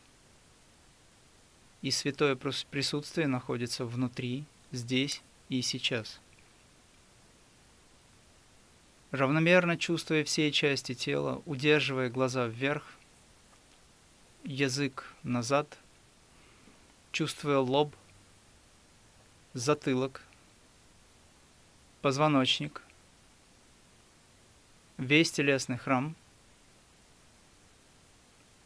[1.81, 6.19] и святое присутствие находятся внутри, здесь и сейчас—
[9.11, 12.83] равномерно чувствуя все части тела, удерживая глаза вверх,
[14.43, 15.77] язык назад,
[17.11, 17.95] чувствуя лоб,
[19.53, 20.21] затылок,
[22.01, 22.81] позвоночник,
[24.97, 26.15] весь телесный храм.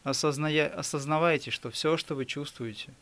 [0.04, 2.94] Осозная, осознавайте, что все, что вы чувствуете,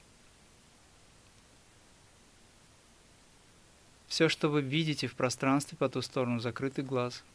[4.08, 7.24] все, что вы видите в пространстве по ту сторону закрытый глаз–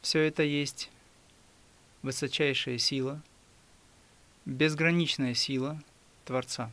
[0.00, 0.90] все это есть
[2.02, 3.20] высочайшая сила,
[4.46, 5.80] безграничная сила
[6.24, 6.70] Творца.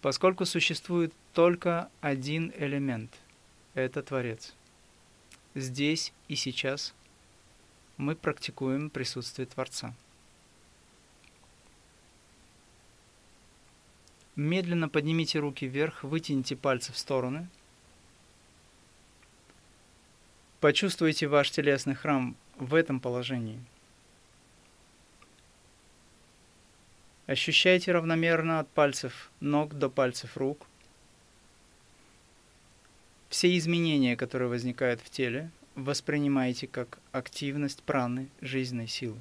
[0.00, 3.10] Поскольку существует только один элемент–
[3.74, 4.54] это Творец.
[5.54, 6.94] Здесь и сейчас
[7.96, 9.94] мы практикуем присутствие Творца.
[14.36, 17.48] Медленно поднимите руки вверх, вытяните пальцы в стороны–
[20.60, 23.60] Почувствуйте ваш телесный храм в этом положении.
[27.28, 30.66] Ощущайте равномерно от пальцев ног до пальцев рук
[33.28, 39.20] все изменения, которые возникают в теле, воспринимайте как активность праны жизненной силы.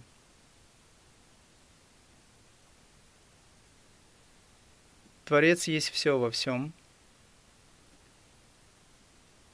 [5.26, 6.72] Творец есть все во всем.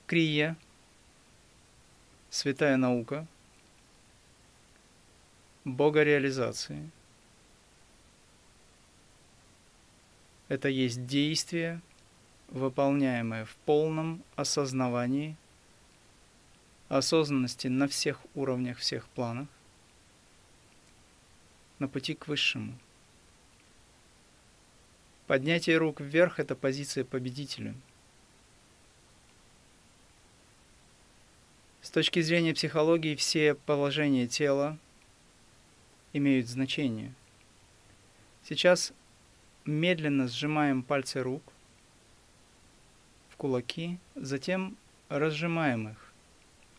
[0.05, 0.55] Крия
[2.29, 3.25] святая наука
[5.65, 6.91] богореализации.
[10.53, 11.81] Это есть действие,
[12.49, 15.35] выполняемое в полном осознавании,
[16.89, 19.47] осознанности на всех уровнях, всех планах,
[21.79, 22.77] на пути к высшему.
[25.25, 27.73] Поднятие рук вверх– это позиция победителя–
[31.81, 34.77] С точки зрения психологии все положения тела
[36.13, 37.11] имеют значение.
[38.47, 38.93] Сейчас
[39.65, 41.43] медленно сжимаем пальцы рук
[43.29, 44.77] в кулаки, затем
[45.09, 46.13] разжимаем их,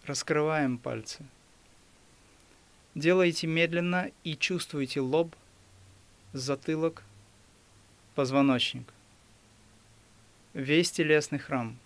[0.04, 1.24] раскрываем пальцы.
[2.94, 5.34] Делайте медленно и чувствуйте лоб,
[6.32, 7.02] затылок,
[8.14, 8.92] позвоночник.
[10.52, 11.76] Весь телесный храм–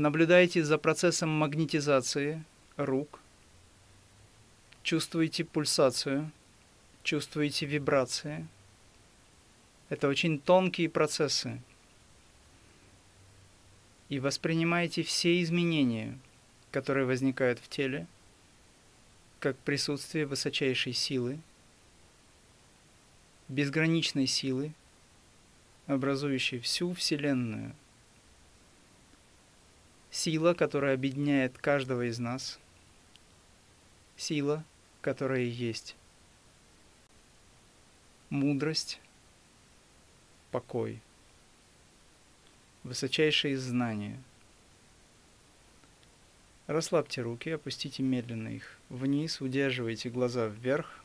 [0.00, 2.44] Наблюдайте за процессом магнетизации
[2.76, 3.18] рук.
[4.82, 6.30] Чувствуете пульсацию,
[7.02, 8.46] чувствуете вибрации.
[9.88, 11.60] Это очень тонкие процессы.
[14.08, 16.18] И воспринимайте все изменения
[16.70, 18.06] которые возникают в теле,
[19.38, 21.40] как присутствие высочайшей силы,
[23.48, 24.72] безграничной силы,
[25.86, 27.74] образующей всю Вселенную.
[30.10, 32.58] Сила, которая объединяет каждого из нас.
[34.16, 34.64] Сила,
[35.00, 35.96] которая есть
[38.28, 39.00] мудрость,
[40.50, 41.00] покой,
[42.84, 44.18] высочайшие знания.
[46.66, 51.02] Расслабьте руки, опустите медленно их вниз, удерживайте глаза вверх,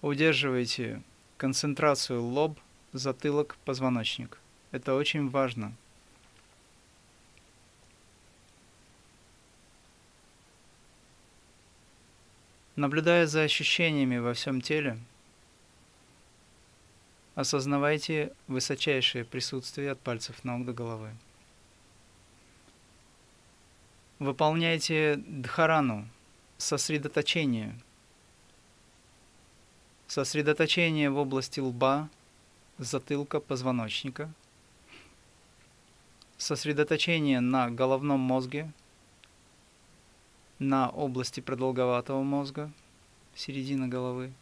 [0.00, 1.02] удерживайте
[1.36, 2.58] концентрацию лоб,
[2.92, 4.38] затылок, позвоночник.
[4.72, 5.74] Это очень важно–
[12.76, 14.98] Наблюдая за ощущениями во всем теле,
[17.34, 21.10] осознавайте высочайшее присутствие от пальцев ног до головы.
[24.18, 26.06] Выполняйте дхарану,
[26.58, 27.74] сосредоточение.
[30.06, 32.10] Сосредоточение в области лба,
[32.76, 34.30] затылка, позвоночника.
[36.36, 38.70] Сосредоточение на головном мозге–
[40.58, 42.70] на области продолговатого мозга,
[43.34, 44.32] середина головы,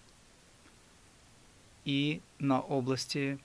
[1.85, 3.39] и на области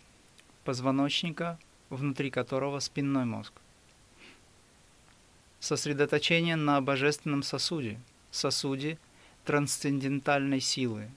[0.64, 1.58] позвоночника,
[1.90, 3.54] внутри которого спинной мозг.
[5.60, 8.00] Сосредоточение на божественном сосуде,
[8.32, 8.98] сосуде
[9.44, 11.10] трансцендентальной силы.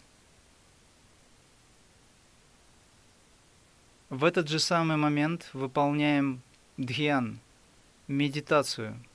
[4.08, 6.40] В этот же самый момент выполняем
[6.76, 7.38] дхьян,
[8.08, 8.98] медитацию–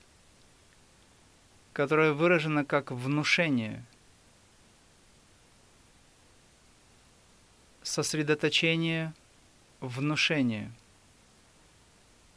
[1.77, 3.85] которое выражено как внушение,
[7.83, 9.13] сосредоточение,
[9.79, 10.71] внушение.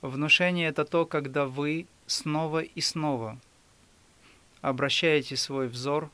[0.02, 3.38] Внушение– это то, когда вы снова и снова
[4.60, 6.10] обращаете свой взор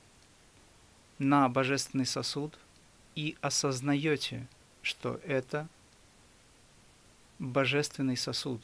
[1.18, 2.57] на божественный сосуд
[3.16, 4.47] и осознаете,
[4.83, 5.66] что это
[7.41, 8.62] божественный сосуд,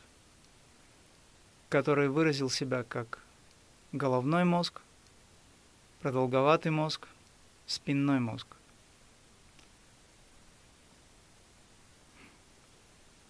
[1.69, 3.22] который выразил себя как
[3.93, 4.81] головной мозг,
[6.01, 7.09] продолговатый мозг,
[7.67, 8.47] спинной мозг.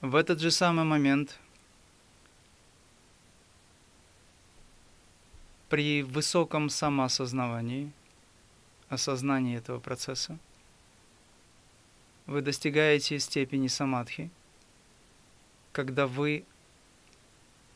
[0.00, 1.38] В этот же самый момент
[5.68, 7.90] при высоком самоосознавании,
[8.88, 10.38] осознании этого процесса,
[12.26, 14.30] вы достигаете степени самадхи,
[15.72, 16.44] когда вы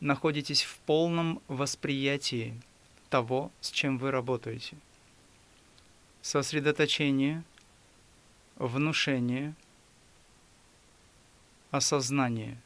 [0.00, 2.60] находитесь в полном восприятии
[3.08, 4.76] того, с чем вы работаете.
[6.22, 7.44] Сосредоточение,
[8.56, 9.54] внушение,
[11.70, 12.56] осознание.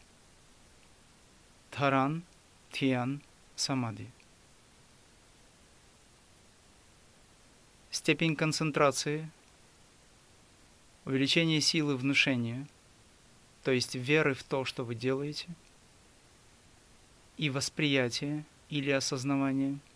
[1.71, 2.23] Таран,
[2.73, 3.21] Тиан,
[3.55, 4.11] Самади.
[7.91, 9.31] Степень концентрации,
[11.05, 12.67] увеличение силы внушения,
[13.63, 15.49] то есть веры в то, что вы делаете,
[17.37, 19.79] и восприятие или осознавание–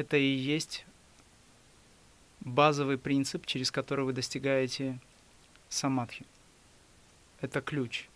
[0.00, 0.84] это и есть
[2.40, 4.98] базовый принцип, через который вы достигаете
[5.68, 6.24] самадхи.
[7.40, 8.08] Это ключ.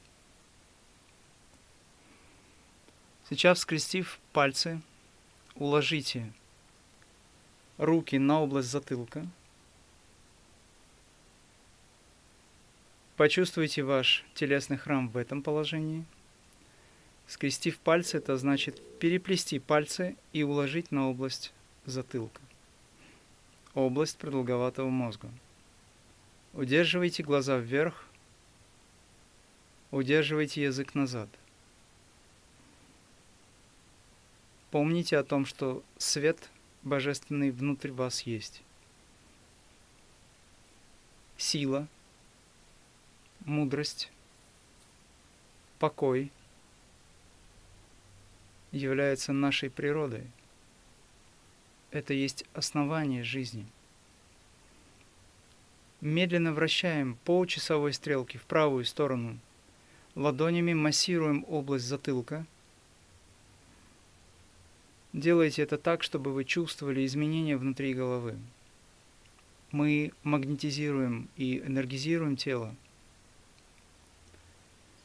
[3.28, 4.80] Сейчас, скрестив пальцы,
[5.54, 6.32] уложите
[7.78, 9.26] руки на область затылка.
[13.16, 16.04] Почувствуйте ваш телесный храм в этом положении.
[17.26, 21.53] Скрестив пальцы, это значит переплести пальцы и уложить на область
[21.86, 22.40] затылка.
[23.74, 25.28] Область продолговатого мозга.
[26.52, 28.06] Удерживайте глаза вверх,
[29.90, 31.28] удерживайте язык назад.
[34.70, 36.50] Помните о том, что свет
[36.82, 38.62] божественный внутрь вас есть.
[41.36, 41.88] Сила,
[43.40, 44.10] мудрость,
[45.78, 46.30] покой
[48.70, 50.26] являются нашей природой–
[51.94, 53.66] это есть основание жизни.
[56.00, 59.38] Медленно вращаем по часовой стрелке в правую сторону.
[60.16, 62.46] Ладонями массируем область затылка.
[65.12, 68.36] Делайте это так, чтобы вы чувствовали изменения внутри головы.
[69.70, 72.74] Мы магнетизируем и энергизируем тело.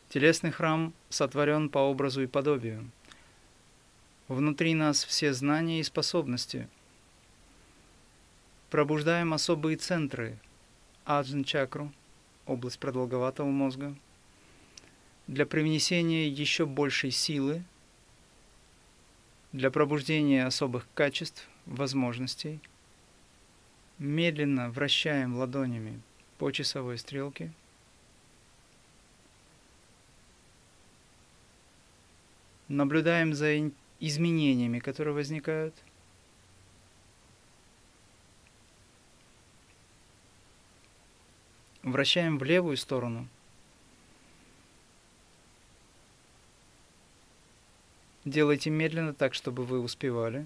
[0.10, 2.90] Телесный храм сотворен по образу и подобию.
[4.28, 6.68] Внутри нас все знания и способности–
[8.70, 10.38] Пробуждаем особые центры
[11.03, 11.91] аджн чакру,
[12.45, 13.95] область продолговатого мозга,
[15.26, 17.63] для привнесения еще большей силы
[19.51, 22.59] для пробуждения особых качеств, возможностей.
[23.97, 25.99] Медленно вращаем ладонями
[26.38, 27.51] по часовой стрелке.
[32.67, 35.74] Наблюдаем за изменениями, которые возникают.
[41.92, 43.28] Вращаем в левую сторону–
[48.30, 50.46] Делайте медленно так, чтобы вы успевали.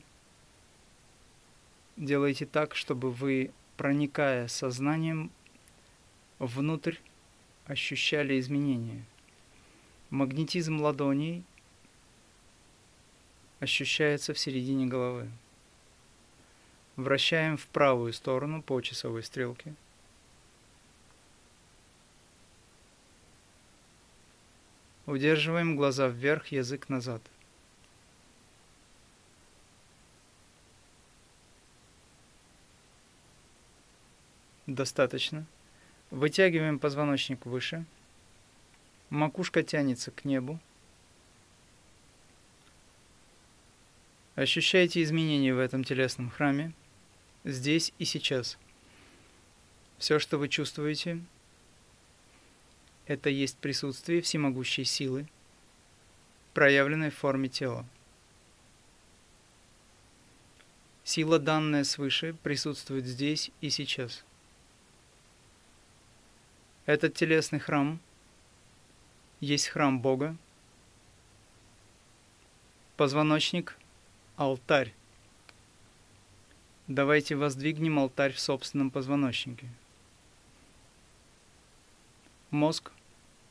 [1.98, 5.32] Делайте так, чтобы вы, проникая сознанием
[6.40, 6.96] внутрь,
[7.66, 9.04] ощущали изменения.
[10.12, 11.44] Магнетизм ладоней
[13.60, 15.30] ощущается в середине головы.
[16.96, 19.74] Вращаем в правую сторону по часовой стрелке.
[25.06, 27.22] Удерживаем глаза вверх, язык назад.
[34.66, 35.46] Достаточно.
[36.10, 37.86] Вытягиваем позвоночник выше.
[39.10, 40.60] Макушка тянется к небу.
[44.36, 46.74] Ощущайте изменения в этом телесном храме,
[47.44, 48.58] здесь и сейчас.
[50.00, 51.20] Все, что вы чувствуете,
[53.08, 55.28] это есть присутствие всемогущей силы,
[56.54, 57.86] проявленной в форме тела.
[61.04, 64.24] Сила, данная свыше, присутствует здесь и сейчас–
[66.86, 67.98] этот телесный храм
[69.40, 70.36] есть храм Бога,
[72.98, 73.78] позвоночник–
[74.36, 74.94] алтарь.
[76.90, 79.70] Давайте воздвигнем алтарь в собственном позвоночнике.
[82.54, 82.94] Мозг,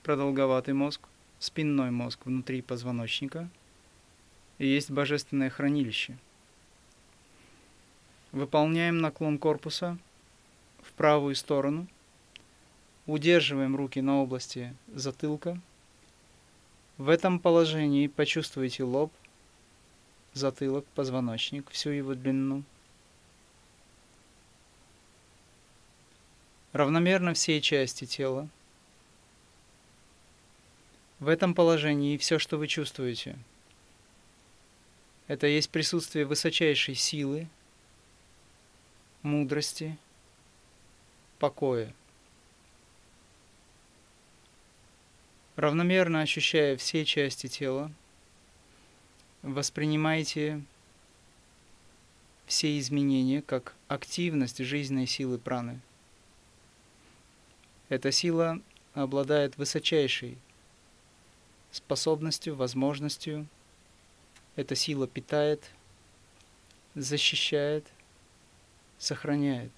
[0.03, 1.03] продолговатый мозг,
[1.39, 3.51] спинной мозг внутри позвоночника
[4.57, 6.17] и есть божественное хранилище.
[8.31, 9.99] Выполняем наклон корпуса
[10.83, 11.87] в правую сторону–
[13.07, 15.61] Удерживаем руки на области затылка.
[16.99, 19.13] В этом положении почувствуйте лоб,
[20.35, 22.63] затылок, позвоночник, всю его длину.
[26.73, 28.49] Равномерно все части тела.
[31.23, 33.39] В этом положении все, что вы чувствуете,
[35.29, 37.47] это есть присутствие высочайшей силы,
[39.23, 39.97] мудрости,
[41.39, 41.95] покоя.
[45.55, 47.93] Равномерно ощущая все части тела,
[49.43, 50.61] воспринимайте
[52.47, 55.79] все изменения как активность жизненной силы праны.
[57.91, 58.61] Эта сила
[58.95, 60.37] обладает высочайшей
[61.73, 63.49] способностью, возможностью.
[64.55, 65.73] Эта сила питает,
[66.95, 67.85] защищает,
[68.99, 69.73] сохраняет.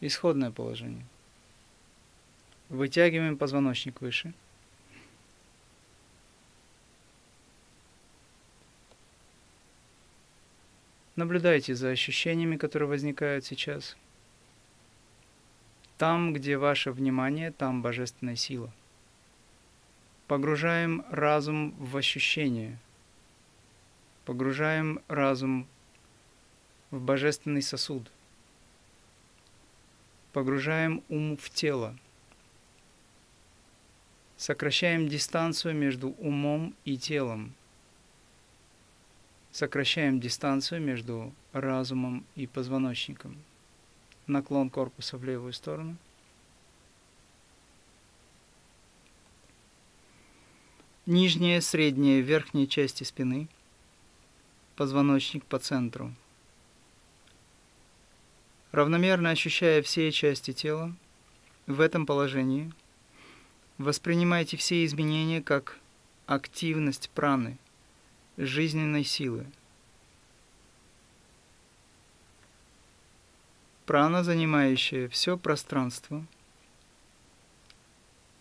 [0.00, 1.04] Исходное положение–
[2.68, 4.32] Вытягиваем позвоночник выше.
[11.14, 13.96] Наблюдайте за ощущениями, которые возникают сейчас.
[15.96, 18.70] Там, где ваше внимание, там божественная сила.
[20.26, 22.78] Погружаем разум в ощущение.
[24.24, 25.68] Погружаем разум
[26.90, 28.10] в божественный сосуд.
[30.32, 31.96] Погружаем ум в тело.
[34.36, 37.54] Сокращаем дистанцию между умом и телом.
[39.52, 43.36] Сокращаем дистанцию между разумом и позвоночником.
[44.26, 45.96] Наклон корпуса в левую сторону.
[51.06, 53.48] Нижняя, средняя, верхняя части спины.
[54.76, 56.12] Позвоночник по центру.
[58.72, 60.94] Равномерно ощущая все части тела,
[61.66, 62.72] в этом положении–
[63.78, 65.78] Воспринимайте все изменения как
[66.24, 67.58] активность праны,
[68.38, 69.44] жизненной силы.
[73.84, 76.24] Прана, занимающая все пространство,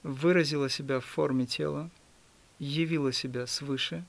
[0.03, 1.89] выразила себя в форме тела,
[2.59, 4.03] явила себя свыше,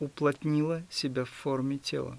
[0.00, 2.18] уплотнила себя в форме тела.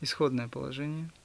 [0.00, 1.10] Исходное положение–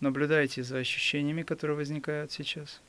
[0.00, 2.80] Наблюдайте за ощущениями, которые возникают сейчас.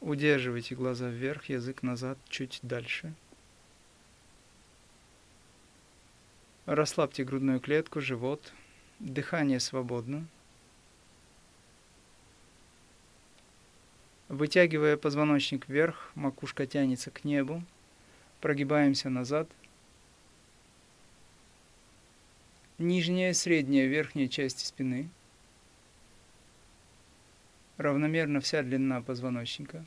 [0.00, 3.14] Удерживайте глаза вверх, язык назад, чуть дальше.
[6.66, 8.52] Расслабьте грудную клетку, живот.
[9.00, 10.26] Дыхание свободно.
[14.28, 17.64] Вытягивая позвоночник вверх, макушка тянется к небу,
[18.42, 19.48] прогибаемся назад.
[22.76, 25.08] Нижняя, средняя, верхняя части спины.
[27.78, 29.82] Равномерно вся длина позвоночника.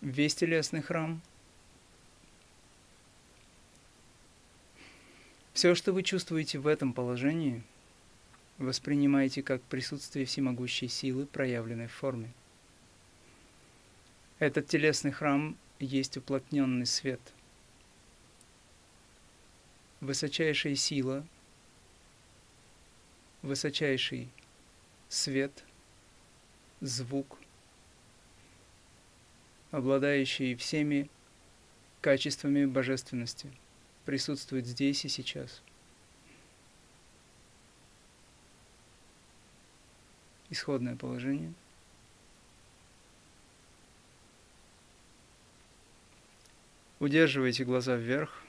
[0.00, 1.20] Весь телесный храм.
[5.58, 7.64] Все, что вы чувствуете в этом положении–
[8.58, 12.30] воспринимайте как присутствие всемогущей силы, проявленной в форме.
[14.38, 17.20] Этот телесный храм есть уплотненный свет.
[20.00, 21.26] Высочайшая сила,
[23.42, 24.28] высочайший
[25.08, 25.64] свет,
[26.80, 27.36] звук,
[29.72, 31.10] обладающий всеми
[32.00, 33.50] качествами божественности,
[34.08, 35.60] присутствует здесь и сейчас–
[40.48, 41.52] исходное положение.
[47.00, 48.42] Удерживайте глаза вверх,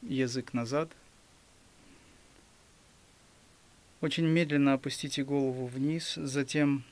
[0.00, 0.90] язык назад.
[4.00, 6.82] Очень медленно опустите голову вниз, затем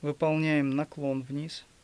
[0.00, 1.66] выполняем наклон вниз–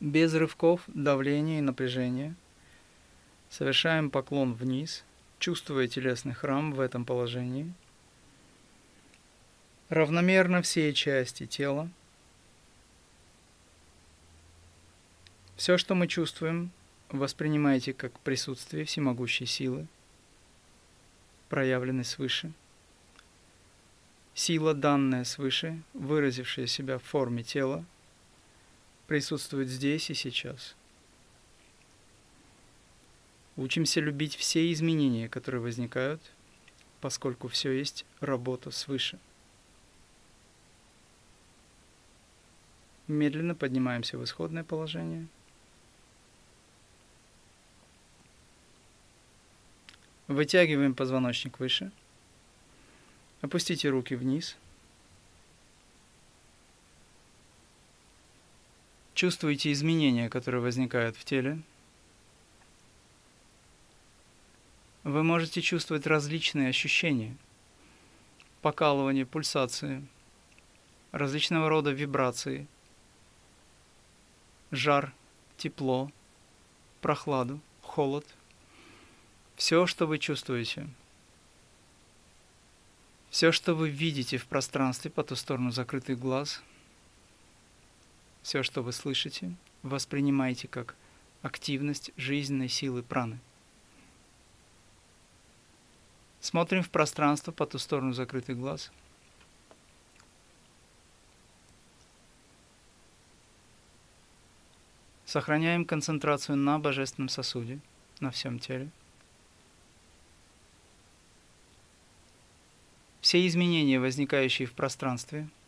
[0.00, 2.34] без рывков, давления и напряжения.
[3.50, 5.04] Совершаем поклон вниз,
[5.38, 7.72] чувствуя телесный храм в этом положении.
[9.90, 11.90] Равномерно все части тела.
[15.56, 16.70] Все, что мы чувствуем,
[17.10, 19.86] воспринимайте как присутствие всемогущей силы,
[21.50, 22.52] проявленной свыше.
[24.32, 27.84] Сила, данная свыше, выразившая себя в форме тела–
[29.10, 30.76] присутствует здесь и сейчас.
[33.56, 36.22] Учимся любить все изменения, которые возникают,
[37.00, 39.18] поскольку все есть работа свыше.
[43.08, 45.26] Медленно поднимаемся в исходное положение.
[50.28, 51.90] Вытягиваем позвоночник выше.
[53.40, 54.56] Опустите руки вниз–
[59.20, 61.60] Чувствуете изменения, которые возникают в теле.
[65.04, 67.36] Вы можете чувствовать различные ощущения.
[68.62, 70.02] Покалывание, пульсации,
[71.12, 72.66] различного рода вибрации,
[74.70, 75.12] жар,
[75.58, 76.10] тепло,
[77.02, 78.26] прохладу, холод.
[79.54, 80.88] Все, что вы чувствуете.
[83.28, 86.62] Все, что вы видите в пространстве по ту сторону закрытых глаз–
[88.42, 90.94] все, что вы слышите, воспринимайте как
[91.42, 93.38] активность жизненной силы праны.
[96.40, 98.90] Смотрим в пространство по ту сторону закрытых глаз.
[105.26, 107.78] Сохраняем концентрацию на божественном сосуде,
[108.18, 108.88] на всем теле.
[113.20, 115.48] Все изменения, возникающие в пространстве–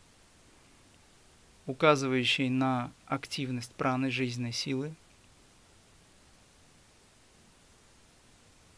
[1.67, 4.95] указывающий на активность праны жизненной силы.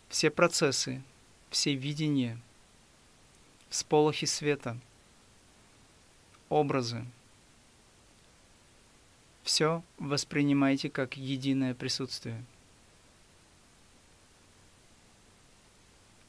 [0.09, 1.03] Все процессы,
[1.51, 2.39] все видения,
[3.69, 4.79] всполохи света,
[6.49, 7.05] образы,
[9.43, 12.45] все воспринимайте как единое присутствие.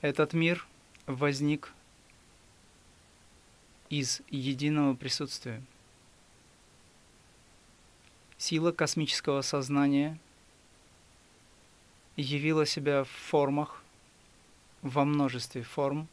[0.01, 0.66] Этот мир
[1.06, 1.74] возник
[3.89, 5.62] из единого присутствия–
[8.47, 10.19] Сила космического сознания
[12.15, 13.83] явила себя в формах,
[14.83, 16.07] во множестве форм.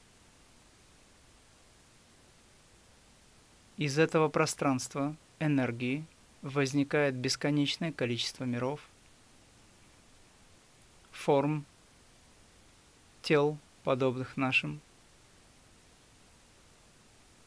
[3.77, 6.07] Из этого пространства энергии
[6.41, 8.81] возникает бесконечное количество миров,
[11.11, 11.67] форм,
[13.21, 14.81] тел, подобных нашим,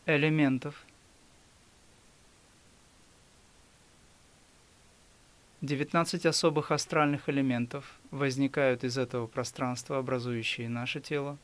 [0.05, 0.84] элементов–
[5.65, 11.37] 19 особых астральных элементов возникают из этого пространства, образующие наше тело.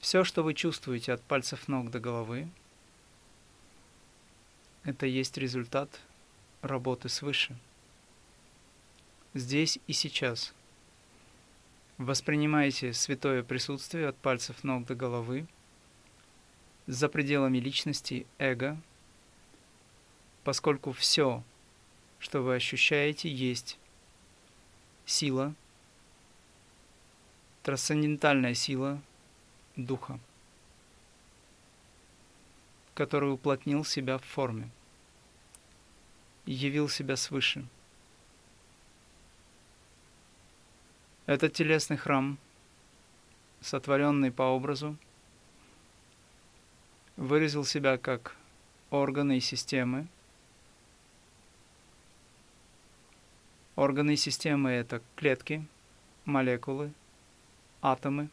[0.00, 2.48] Все, что вы чувствуете от пальцев ног до головы,
[4.84, 6.00] это есть результат
[6.62, 7.56] работы свыше.
[9.34, 10.54] Здесь и сейчас.
[11.98, 15.46] Воспринимайте святое присутствие от пальцев ног до головы–
[16.86, 18.76] за пределами личности, эго,
[20.44, 21.42] поскольку все,
[22.18, 23.78] что вы ощущаете, есть
[25.04, 25.54] сила,
[27.62, 29.00] трансцендентальная сила
[29.76, 30.18] Духа,
[32.94, 34.70] который уплотнил себя в форме
[36.46, 37.66] явил себя свыше.
[41.26, 42.38] Этот телесный храм,
[43.60, 44.96] сотворенный по образу,
[47.16, 48.36] выразил себя как
[48.90, 50.06] органы и системы.
[53.74, 55.66] Органы и системы— это клетки,
[56.24, 56.92] молекулы,
[57.82, 58.28] атомы,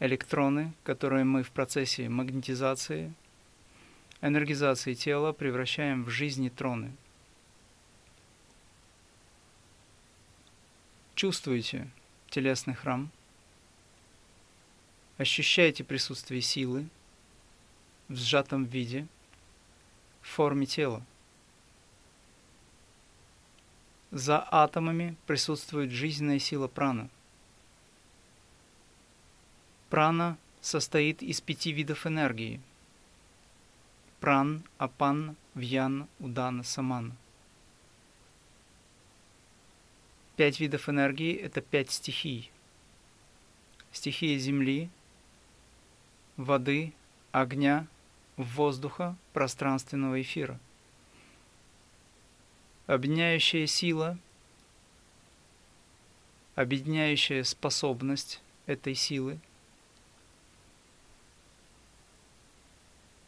[0.00, 3.12] электроны, которые мы в процессе магнетизации,
[4.20, 6.92] энергизации тела превращаем в жизнетроны.
[11.14, 11.88] Чувствуете
[12.30, 13.10] телесный храм?
[15.18, 16.86] Ощущаете присутствие силы
[18.06, 19.08] в сжатом виде,
[20.22, 21.04] в форме тела.
[24.12, 27.10] За атомами присутствует жизненная сила прана.
[29.90, 32.60] Прана состоит из пяти видов энергии.
[34.20, 37.12] Пран, Апан, Вьян, Удан, Саман.
[40.36, 42.52] Пять видов энергии– это пять стихий.
[43.90, 44.88] Стихия Земли,
[46.38, 46.94] воды,
[47.32, 47.86] огня,
[48.36, 50.58] воздуха, пространственного эфира.
[52.86, 54.16] Объединяющая сила,
[56.54, 59.38] объединяющая способность этой силы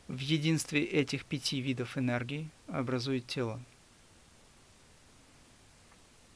[0.08, 3.60] в единстве этих пяти видов энергии образует тело.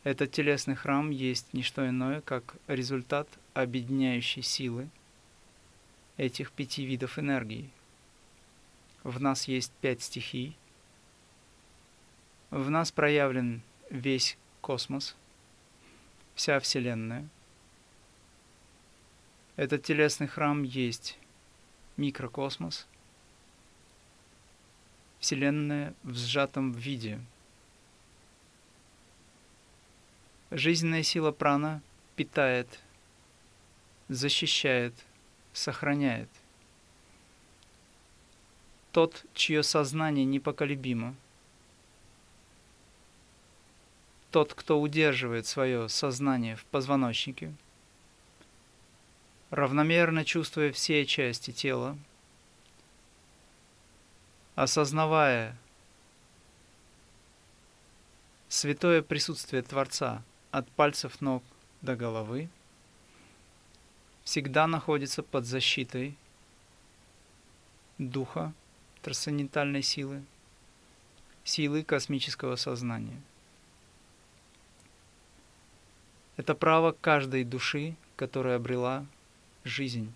[0.02, 4.88] Этот телесный храм есть не что иное, как результат объединяющей силы–
[6.16, 7.70] этих пяти видов энергии.
[9.02, 10.56] В нас есть пять стихий.
[12.50, 15.16] В нас проявлен весь космос,
[16.34, 17.28] вся Вселенная.
[19.56, 21.18] Этот телесный храм есть
[21.96, 22.86] микрокосмос,
[25.18, 27.20] Вселенная в сжатом виде.
[30.50, 31.82] Жизненная сила прана
[32.14, 32.80] питает,
[34.08, 34.94] защищает–
[35.54, 36.28] сохраняет.
[38.92, 41.14] Тот, чье сознание непоколебимо,
[44.30, 47.54] тот, кто удерживает свое сознание в позвоночнике,
[49.50, 51.96] равномерно чувствуя все части тела,
[54.56, 55.56] осознавая
[58.48, 61.42] святое присутствие Творца от пальцев ног
[61.82, 62.48] до головы,
[64.24, 66.16] всегда находится под защитой
[67.98, 68.52] духа,
[69.02, 70.24] трансцендентальной силы,
[71.44, 73.20] силы космического сознания.
[76.36, 79.06] Это право каждой души, которая обрела
[79.62, 80.12] жизнь.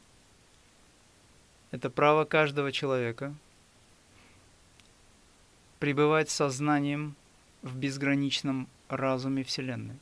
[1.70, 3.34] Это право каждого человека
[5.78, 7.14] пребывать сознанием
[7.62, 9.98] в безграничном разуме Вселенной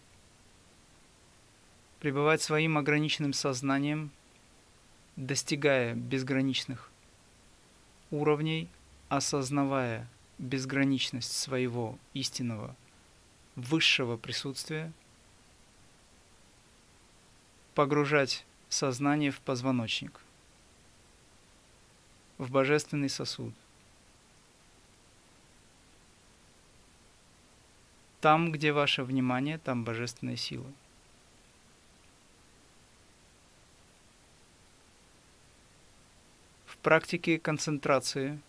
[2.00, 4.10] пребывать своим ограниченным сознанием,
[5.16, 6.90] достигая безграничных
[8.10, 8.68] уровней,
[9.08, 12.76] осознавая безграничность своего истинного
[13.54, 14.92] высшего присутствия,
[17.74, 20.20] погружать сознание в позвоночник,
[22.36, 23.54] в божественный сосуд.
[28.20, 30.70] Там, где ваше внимание, там божественная сила–
[36.82, 38.40] практики концентрации,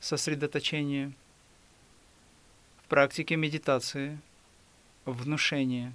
[0.00, 1.12] сосредоточения,
[2.82, 4.18] в практике медитации,
[5.04, 5.94] внушения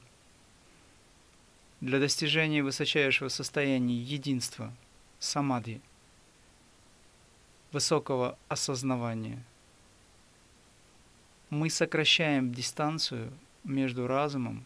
[1.81, 4.73] для достижения высочайшего состояния единства,
[5.19, 5.81] самадхи,
[7.71, 9.43] высокого осознавания.
[11.49, 13.33] Мы сокращаем дистанцию
[13.63, 14.65] между разумом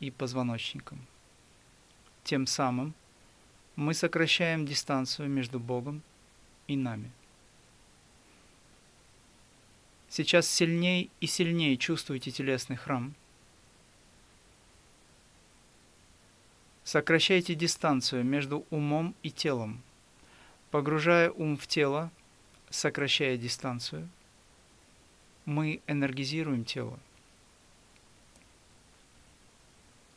[0.00, 1.06] и позвоночником.
[2.24, 2.94] Тем самым–
[3.76, 6.02] мы сокращаем дистанцию между Богом
[6.66, 7.10] и нами.
[10.08, 13.14] Сейчас сильнее и сильнее чувствуете телесный храм.
[16.84, 19.82] Сокращайте дистанцию между умом и телом,
[20.70, 22.12] погружая ум в тело,
[22.70, 24.08] сокращая дистанцию.
[25.46, 27.00] Мы энергизируем тело.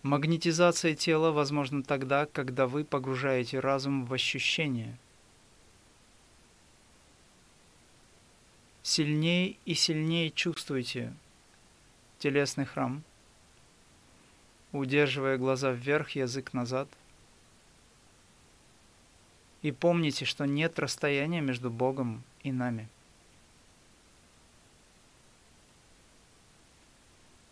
[0.07, 4.97] Магнетизация тела возможна тогда, когда вы погружаете разум в ощущение.
[8.83, 11.13] Сильнее и сильнее чувствуйте
[12.19, 13.03] телесный храм,
[14.71, 16.87] удерживая глаза вверх, язык назад.
[19.61, 22.87] И помните, что нет расстояния между Богом и нами.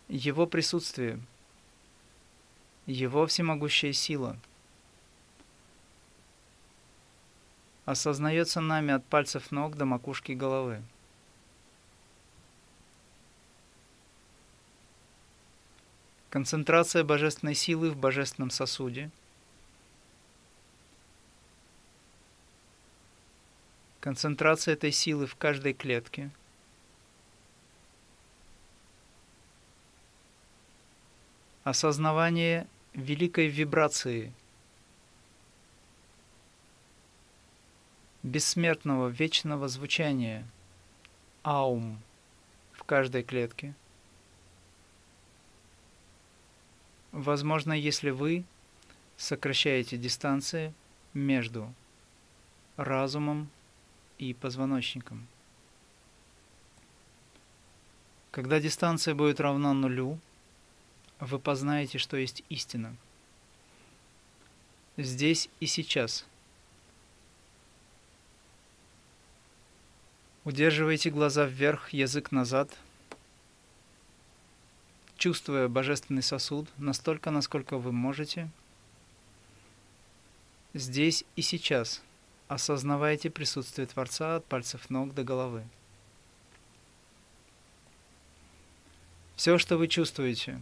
[0.08, 1.20] Его присутствие,
[2.86, 4.36] Его всемогущая сила
[7.84, 10.82] осознается нами от пальцев ног до макушки головы.
[16.30, 19.10] Концентрация божественной силы в божественном сосуде.
[24.00, 26.30] Концентрация этой силы в каждой клетке.
[31.64, 34.32] Осознавание великой вибрации,
[38.24, 40.44] бессмертного вечного звучания,
[41.44, 42.00] аум
[42.72, 43.72] в каждой клетке–
[47.16, 48.44] Возможно, если вы
[49.16, 50.74] сокращаете дистанции
[51.14, 51.72] между
[52.76, 53.48] разумом
[54.18, 55.26] и позвоночником.
[58.30, 60.18] Когда дистанция будет равна нулю,
[61.20, 62.94] вы познаете, что есть истина.
[64.96, 66.24] Здесь и сейчас.
[70.44, 72.70] Удерживайте глаза вверх, язык назад–
[75.16, 78.48] чувствуя божественный сосуд настолько, насколько вы можете,
[80.74, 82.02] здесь и сейчас
[82.48, 85.64] осознавайте присутствие Творца от пальцев ног до головы.
[89.34, 90.60] Все, что вы чувствуете,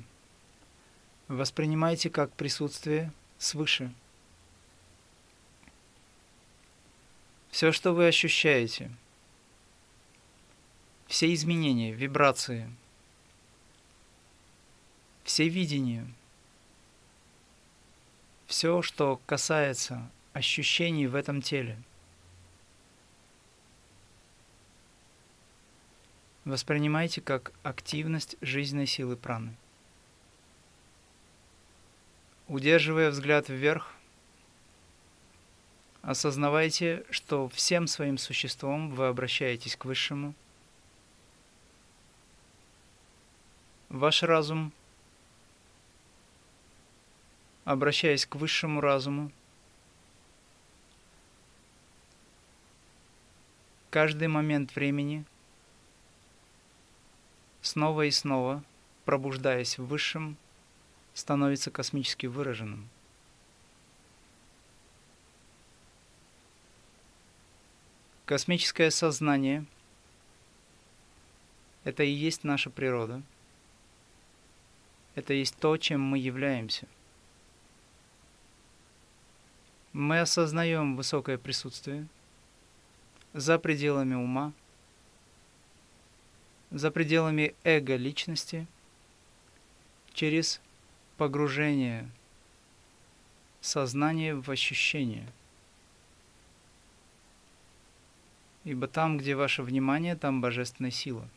[1.28, 3.92] воспринимайте как присутствие свыше.
[7.50, 8.90] Все, что вы ощущаете,
[11.06, 12.70] все изменения, вибрации–
[15.24, 16.06] всевидению.
[18.46, 21.78] Все, что касается ощущений в этом теле.
[26.44, 29.56] Воспринимайте как активность жизненной силы праны.
[32.54, 33.92] Удерживая взгляд вверх,
[36.02, 40.34] осознавайте, что всем своим существом вы обращаетесь к Высшему.
[43.88, 44.72] Ваш разум–
[47.64, 49.32] обращаясь к высшему разуму,
[53.90, 55.24] каждый момент времени,
[57.62, 58.62] снова и снова,
[59.04, 60.36] пробуждаясь в высшем,
[61.14, 62.88] становится космически выраженным.
[68.26, 69.64] Космическое сознание–
[71.84, 73.22] это и есть наша природа.
[75.14, 76.86] Это есть то, чем мы являемся–
[79.94, 82.08] мы осознаем высокое присутствие
[83.32, 84.52] за пределами ума,
[86.72, 88.66] за пределами эго личности,
[90.12, 90.60] через
[91.16, 92.10] погружение
[93.60, 95.26] сознания в ощущение.
[98.64, 101.28] Ибо там, где ваше внимание, там божественная сила.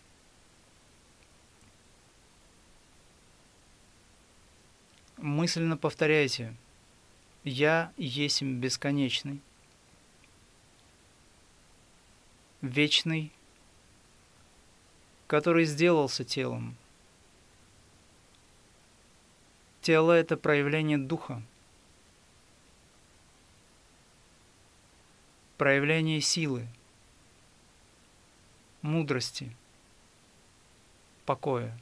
[5.17, 6.53] Мысленно повторяйте–
[7.49, 9.39] я есть бесконечный,
[12.61, 13.31] вечный,
[15.27, 16.75] который сделался телом.
[19.87, 21.41] Тело— это проявление духа,
[25.57, 26.67] проявление силы,
[28.81, 29.55] мудрости,
[31.25, 31.79] покоя.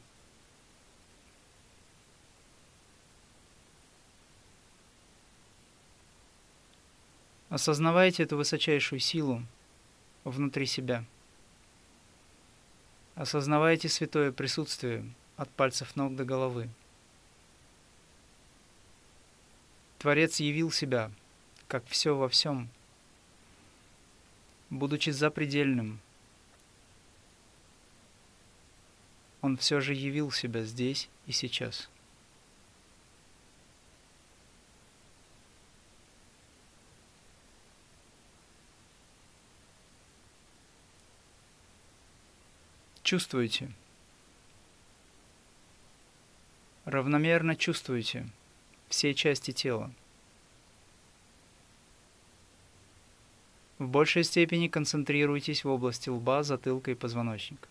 [7.50, 9.42] Осознавайте эту высочайшую силу
[10.26, 11.04] внутри себя.
[13.16, 16.70] Осознавайте святое присутствие от пальцев ног до головы.
[20.06, 21.10] Творец явил себя,
[21.68, 22.70] как все во всем,
[24.70, 26.00] будучи запредельным.
[29.42, 31.90] Он все же явил себя здесь и сейчас.
[43.02, 43.72] чувствуете.
[46.86, 48.28] Равномерно чувствуете
[48.90, 49.92] все части тела.
[53.78, 57.68] В большей степени концентрируйтесь в области лба, затылка и позвоночника.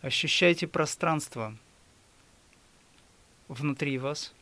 [0.00, 1.56] Ощущайте пространство
[3.48, 4.32] внутри вас.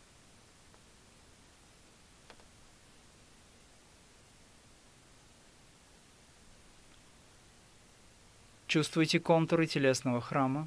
[8.66, 10.66] Чувствуйте контуры телесного храма,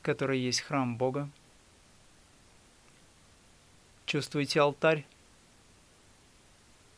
[0.00, 1.28] который есть храм Бога.
[4.06, 5.04] Чувствуйте алтарь,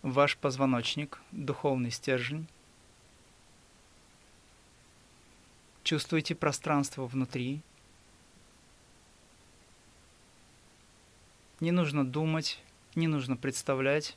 [0.03, 2.47] ваш позвоночник, духовный стержень.
[5.83, 7.63] Чувствуйте пространство внутри.
[11.61, 12.61] Не нужно думать,
[12.95, 14.15] не нужно представлять.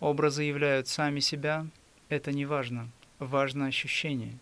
[0.00, 1.66] Образы являют сами себя,
[2.08, 2.88] это не важно.
[3.18, 4.38] Важно ощущение.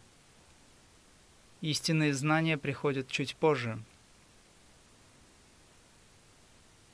[1.61, 3.79] Истинные знания приходят чуть позже–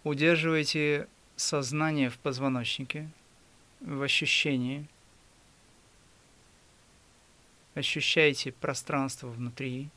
[0.05, 1.07] Удерживайте
[1.37, 3.09] сознание в позвоночнике,
[3.81, 4.89] в ощущении.
[7.75, 9.91] Ощущайте пространство внутри.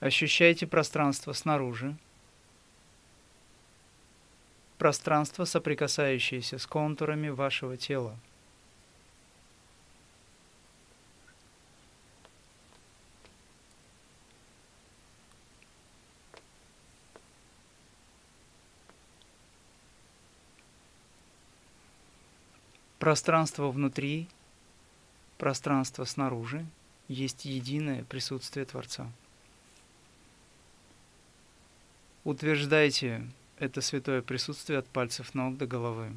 [0.00, 1.96] Ощущайте пространство снаружи.
[4.78, 8.16] Пространство, соприкасающееся с контурами вашего тела.
[22.98, 24.28] Пространство внутри,
[25.38, 26.66] пространство снаружи
[27.08, 29.06] есть единое присутствие Творца.
[32.24, 33.24] Утверждайте
[33.58, 36.12] это святое присутствие от пальцев ног до головы.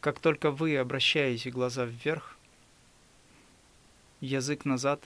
[0.00, 2.38] Как только вы обращаете глаза вверх,
[4.20, 5.02] язык назад,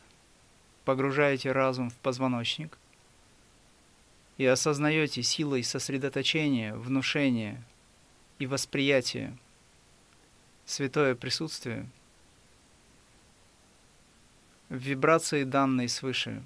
[0.85, 2.79] погружаете разум в позвоночник
[4.37, 7.63] и осознаете силой сосредоточения, внушения
[8.39, 9.37] и восприятия
[10.65, 11.89] святое присутствие
[14.69, 16.43] в вибрации данной свыше,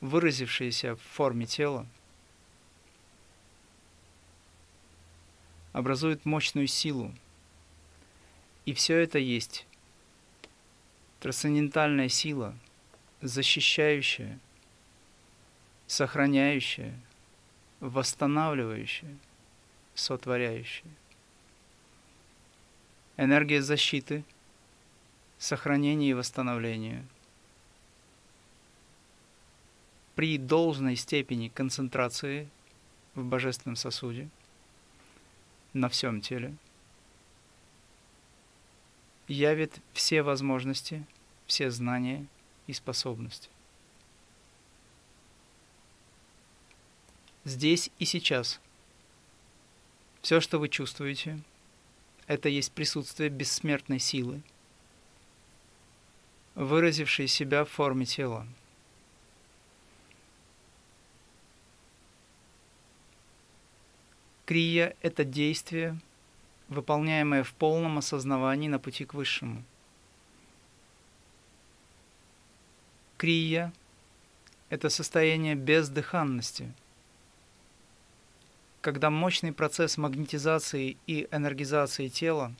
[0.00, 1.86] выразившиеся в форме тела,
[5.72, 7.14] образует мощную силу.
[8.66, 9.66] И все это есть
[11.20, 12.54] трансцендентальная сила,
[13.20, 14.38] защищающая,
[15.90, 16.94] сохраняющая,
[17.80, 19.16] восстанавливающая,
[19.96, 20.92] сотворяющая.
[23.16, 24.22] Энергия защиты,
[25.36, 27.04] сохранения и восстановления.
[30.14, 32.48] При должной степени концентрации
[33.16, 34.28] в божественном сосуде–
[35.72, 36.54] на всем теле,
[39.26, 41.04] явит все возможности,
[41.46, 42.26] все знания
[42.68, 43.50] и способности.
[47.44, 48.60] Здесь и сейчас.
[50.22, 51.40] Все, что вы чувствуете,
[52.26, 54.42] это есть присутствие бессмертной силы,
[56.54, 58.46] выразившей себя в форме тела–
[64.50, 65.96] Крия– это действие,
[66.66, 69.62] выполняемое в полном осознавании на пути к высшему.
[73.16, 73.72] Крия–
[74.68, 76.74] это состояние бездыханности,
[78.80, 82.54] когда мощный процесс магнетизации и энергизации тела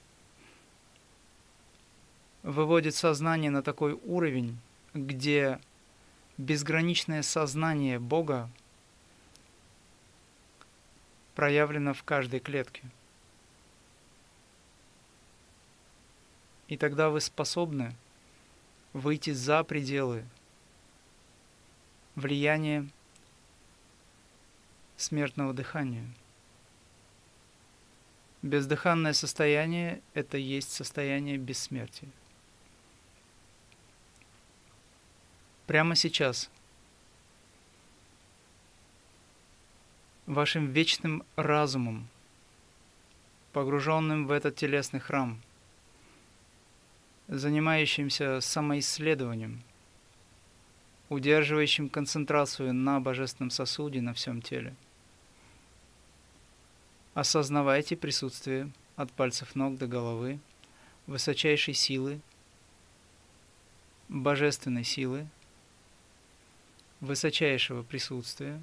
[2.43, 4.59] выводит сознание на такой уровень,
[4.93, 5.59] где
[6.37, 8.51] безграничное сознание Бога
[11.35, 12.83] проявлено в каждой клетке.
[16.69, 17.95] И тогда вы способны
[18.93, 20.25] выйти за пределы
[22.15, 22.87] влияния
[25.01, 26.07] смертного дыхания.
[28.43, 32.09] Бездыханное состояние– это есть состояние бессмертия.
[35.67, 36.51] Прямо сейчас–
[40.31, 42.09] вашим вечным разумом,
[43.53, 45.41] погруженным в этот телесный храм,
[47.27, 49.63] занимающимся самоисследованием,
[51.09, 54.75] удерживающим концентрацию на божественном сосуде на всем теле.
[57.21, 60.39] Осознавайте присутствие от пальцев ног до головы
[61.07, 62.19] высочайшей силы,
[64.09, 65.29] божественной силы,
[67.03, 68.63] высочайшего присутствия,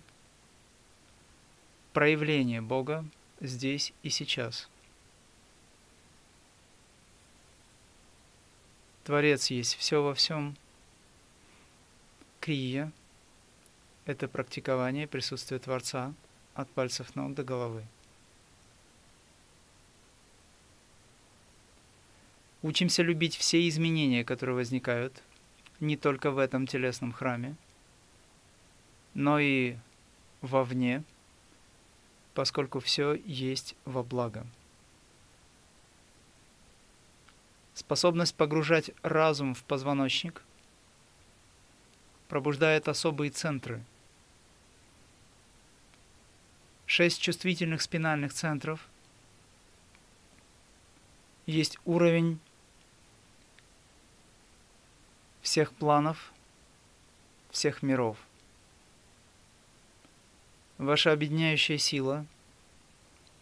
[1.93, 3.05] проявления Бога
[3.41, 4.68] здесь и сейчас.
[9.03, 10.58] Творец есть все во всем.
[12.39, 12.91] Крия–
[14.05, 16.12] это практикование присутствия Творца
[16.55, 17.86] от пальцев ног до головы.
[22.64, 25.22] Учимся любить все изменения, которые возникают
[25.80, 27.55] не только в этом телесном храме,
[29.14, 29.76] но и
[30.41, 31.03] вовне,
[32.34, 34.45] поскольку все есть во благо.
[37.76, 40.43] Способность погружать разум в позвоночник
[42.28, 43.84] пробуждает особые центры.
[46.88, 48.88] Шесть чувствительных спинальных центров
[51.45, 52.39] есть уровень
[55.48, 56.34] всех планов,
[57.52, 58.18] всех миров.
[60.78, 62.26] Ваша объединяющая сила,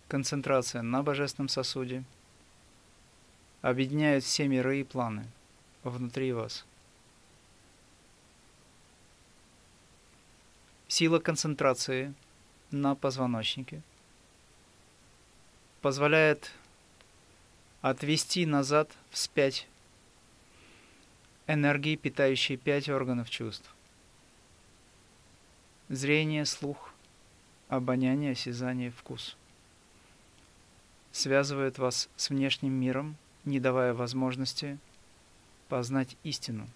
[0.08, 2.04] концентрация на божественном сосуде,
[3.64, 5.26] объединяет все миры и планы
[5.84, 6.64] внутри вас.
[10.88, 12.14] Сила концентрации
[12.70, 13.82] на позвоночнике
[15.82, 16.52] позволяет
[17.82, 19.68] отвести назад вспять
[21.48, 23.74] энергии, питающие пять органов чувств.
[25.90, 26.94] Зрение, слух,
[27.68, 29.38] обоняние, осязание, вкус.
[31.12, 33.16] Связывает вас с внешним миром,
[33.46, 34.80] не давая возможности
[35.70, 36.68] познать истину.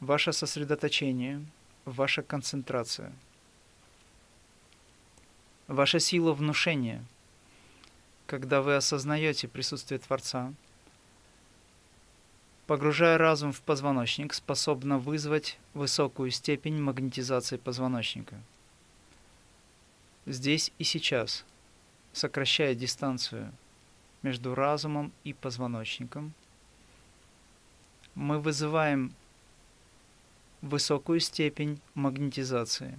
[0.00, 1.44] Ваше сосредоточение,
[1.84, 3.12] ваша концентрация,
[5.66, 7.04] ваша сила внушения,
[8.26, 10.54] когда вы осознаете присутствие Творца–
[12.68, 18.38] погружая разум в позвоночник, способна вызвать высокую степень магнетизации позвоночника.
[20.26, 21.46] Здесь и сейчас,
[22.12, 23.54] сокращая дистанцию
[24.20, 26.34] между разумом и позвоночником,
[28.14, 29.14] мы вызываем
[30.60, 32.98] высокую степень магнетизации,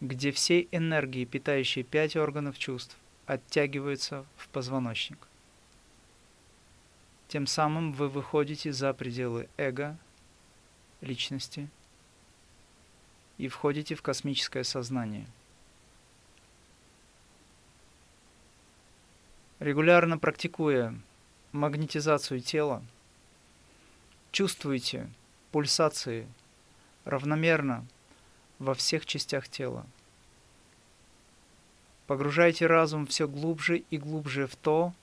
[0.00, 5.27] где все энергии, питающие пять органов чувств, оттягиваются в позвоночник.
[7.28, 9.98] Тем самым вы выходите за пределы эго,
[11.02, 11.68] личности,
[13.36, 15.26] и входите в космическое сознание.
[19.58, 20.94] Регулярно практикуя
[21.52, 22.82] магнетизацию тела,
[24.32, 25.10] чувствуйте
[25.52, 26.26] пульсации
[27.04, 27.86] равномерно
[28.58, 29.84] во всех частях тела.
[32.06, 34.94] Погружайте разум все глубже и глубже в то,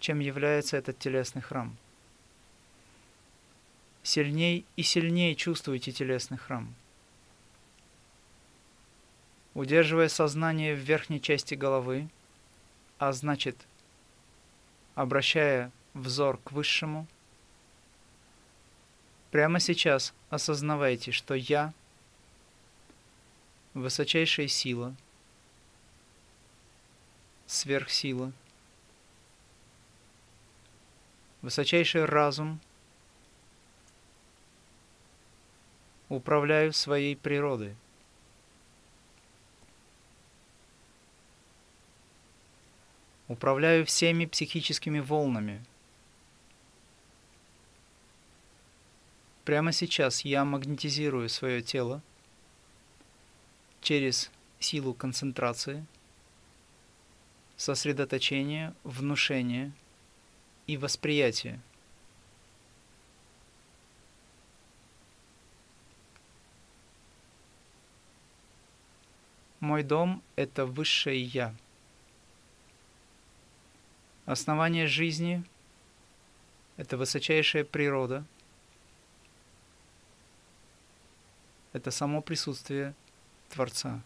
[0.00, 1.76] чем является этот телесный храм.
[4.02, 6.74] Сильней и сильнее чувствуйте телесный храм.
[9.54, 12.08] Удерживая сознание в верхней части головы,
[12.98, 13.56] а значит,
[14.94, 17.06] обращая взор к Высшему,
[19.30, 21.74] прямо сейчас осознавайте, что Я–
[23.74, 24.94] высочайшая сила,
[27.46, 28.32] сверхсила–
[31.42, 32.60] высочайший разум,
[36.08, 37.76] управляю своей природой.
[43.28, 45.64] Управляю всеми психическими волнами.
[49.44, 52.02] Прямо сейчас я магнетизирую свое тело
[53.80, 55.86] через силу концентрации,
[57.56, 59.72] сосредоточения, внушения–
[60.70, 61.60] и восприятие.
[69.58, 71.56] Мой дом– это высшее Я.
[74.26, 75.42] Основание жизни–
[76.76, 78.24] это высочайшая природа.
[81.72, 82.94] Это само присутствие
[83.48, 84.00] Творца.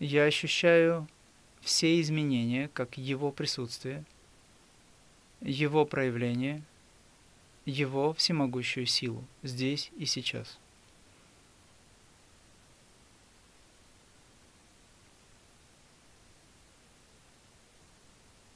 [0.00, 1.06] Я ощущаю
[1.60, 4.04] все изменения как Его присутствие–
[5.42, 6.62] его проявление,
[7.64, 10.58] его всемогущую силу здесь и сейчас.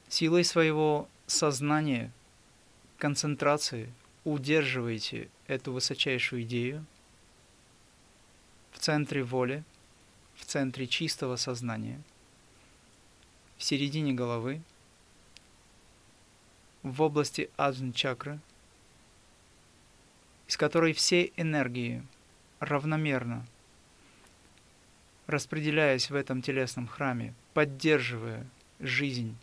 [0.07, 2.11] Силой своего сознания,
[2.97, 3.91] концентрации
[4.23, 6.85] удерживаете эту высочайшую идею
[8.71, 9.63] в центре воли,
[10.35, 12.01] в центре чистого сознания,
[13.57, 14.61] в середине головы,
[16.83, 18.39] в области аджн чакры,
[20.47, 22.03] из которой все энергии
[22.59, 23.45] равномерно
[25.27, 28.47] распределяясь в этом телесном храме, поддерживая
[28.79, 29.35] жизнь,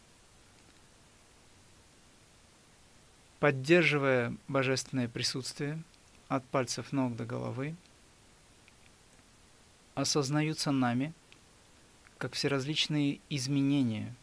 [3.39, 5.83] поддерживая божественное присутствие
[6.29, 7.77] от пальцев ног до головы,
[9.95, 11.13] осознаются нами
[12.17, 14.15] как всеразличные изменения,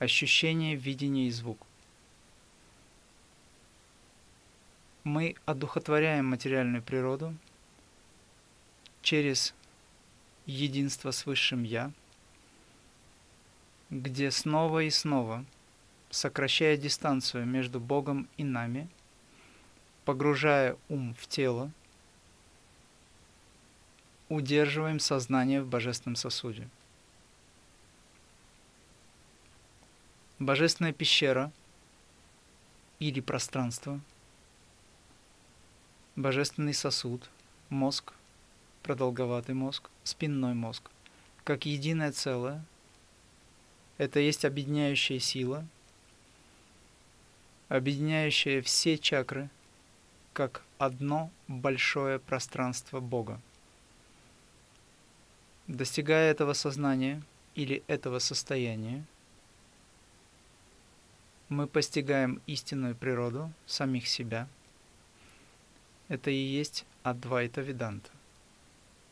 [0.00, 1.64] ощущения, видение и звук.
[5.04, 7.36] Мы одухотворяем материальную природу
[9.02, 9.54] через
[10.46, 11.92] единство с Высшим Я,
[13.90, 15.44] где снова и снова,
[16.10, 18.88] сокращая дистанцию между Богом и нами,
[20.04, 21.70] погружая ум в тело,
[24.28, 26.68] удерживаем сознание в божественном сосуде.
[30.40, 31.52] Божественная пещера
[32.98, 34.00] или пространство,
[36.16, 37.28] божественный сосуд,
[37.68, 38.14] мозг,
[38.82, 40.90] продолговатый мозг, спинной мозг,
[41.44, 42.64] как единое целое,
[43.98, 45.66] это есть объединяющая сила,
[47.68, 49.50] объединяющая все чакры,
[50.32, 53.42] как одно большое пространство Бога.
[55.66, 57.22] Достигая этого сознания
[57.54, 59.04] или этого состояния,
[61.50, 64.48] мы постигаем истинную природу самих себя.
[66.08, 68.10] Это и есть Адвайта Веданта.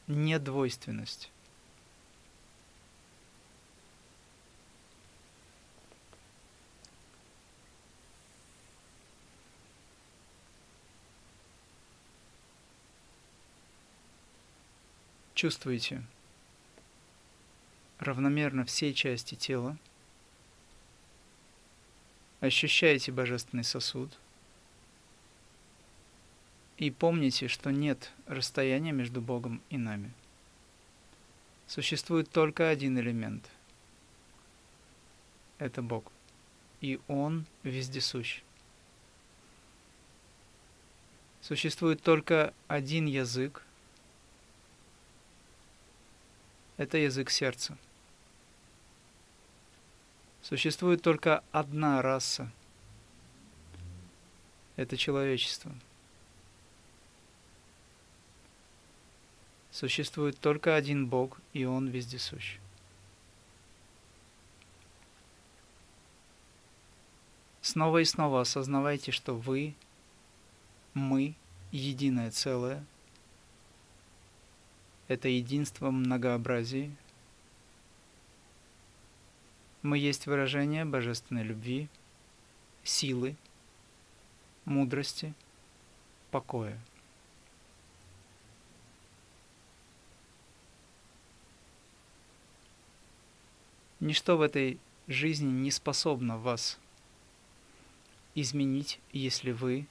[0.07, 1.31] Недвойственность.
[15.35, 16.03] Чувствуете,
[17.99, 19.77] равномерно все части тела.
[22.41, 24.17] Ощущайте божественный сосуд.
[26.77, 30.13] И помните, что нет расстояния между Богом и нами.
[31.67, 33.51] Существует только один элемент.
[35.59, 36.13] Это Бог.
[36.81, 38.43] И Он вездесущ.
[41.41, 43.65] Существует только один язык.
[46.77, 47.77] Это язык сердца.
[50.49, 52.51] Существует только одна раса.
[54.77, 55.71] Это человечество.
[59.71, 62.57] Существует только один Бог, и Он вездесущ.
[67.61, 69.75] Снова и снова осознавайте, что вы,
[70.95, 71.35] мы,
[71.73, 72.83] единое целое.
[75.09, 76.91] Это единство многообразия,
[79.83, 81.89] мы есть выражение божественной любви,
[82.83, 83.37] силы,
[84.65, 85.35] мудрости,
[86.31, 86.79] покоя.
[94.01, 94.79] Ничто в этой
[95.09, 96.79] жизни не способно вас
[98.35, 99.87] изменить, если вы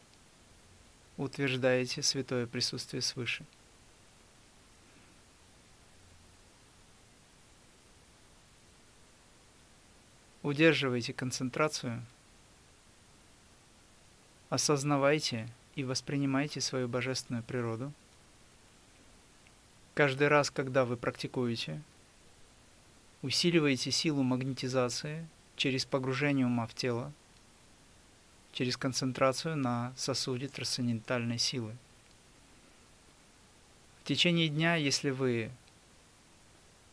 [1.18, 3.46] утверждаете святое присутствие свыше.
[10.48, 12.02] Удерживайте концентрацию,
[14.50, 17.92] осознавайте и воспринимайте свою божественную природу.
[19.94, 21.82] Каждый раз, когда вы практикуете,
[23.24, 27.12] усиливаете силу магнетизации через погружение ума в тело,
[28.54, 31.76] через концентрацию на сосуде трансцендентальной силы.
[34.02, 35.52] В течение дня, если вы,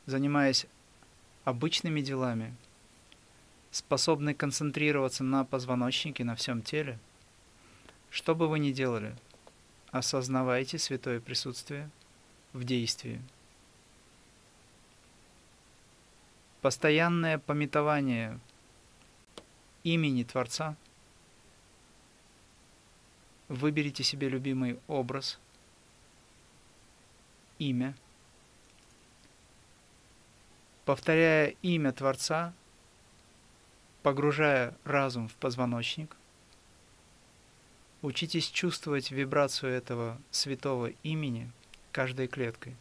[0.07, 0.67] занимаясь
[1.45, 2.53] обычными делами,
[3.75, 6.97] способны концентрироваться на позвоночнике, на всем теле.
[8.09, 9.17] Что бы вы ни делали,
[9.91, 11.91] осознавайте святое присутствие
[12.53, 13.21] в действии.
[16.61, 18.39] Постоянное пометование
[19.83, 20.77] имени Творца.
[23.49, 25.41] Выберите себе любимый образ,
[27.59, 27.97] имя.
[30.85, 32.55] Повторяя имя Творца,
[34.05, 36.15] погружая разум в позвоночник,
[38.03, 41.51] учитесь чувствовать вибрацию этого святого имени
[41.91, 42.77] каждой клеткой.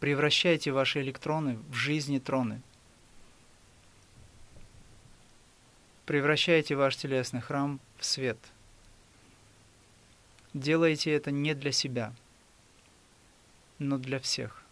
[0.00, 2.62] Превращайте ваши электроны в жизни троны.
[6.06, 8.38] Превращайте ваш телесный храм в свет.
[10.54, 12.14] Делайте это не для себя,
[13.78, 14.63] но для всех.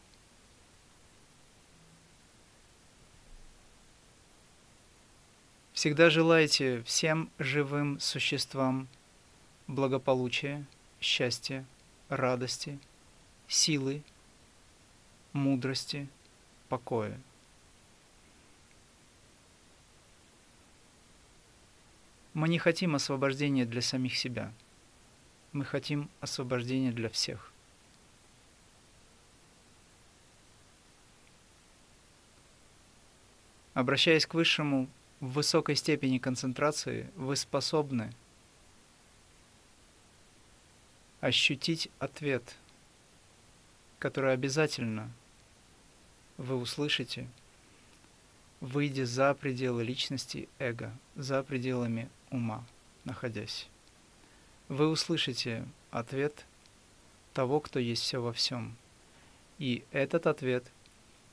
[5.82, 8.86] Всегда желайте всем живым существам
[9.66, 10.64] благополучия,
[11.00, 11.66] счастья,
[12.08, 12.78] радости,
[13.48, 14.04] силы,
[15.32, 16.08] мудрости,
[16.68, 17.20] покоя.
[22.32, 24.52] Мы не хотим освобождения для самих себя.
[25.50, 27.52] Мы хотим освобождения для всех.
[33.74, 34.88] Обращаясь к Высшему
[35.22, 38.12] в высокой степени концентрации, вы способны
[41.20, 42.56] ощутить ответ,
[44.00, 45.12] который обязательно
[46.38, 47.28] вы услышите,
[48.60, 52.64] выйдя за пределы личности эго, за пределами ума,
[53.04, 53.68] находясь.
[54.68, 56.44] Вы услышите ответ
[57.32, 58.76] того, кто есть все во всем.
[59.60, 60.66] И этот ответ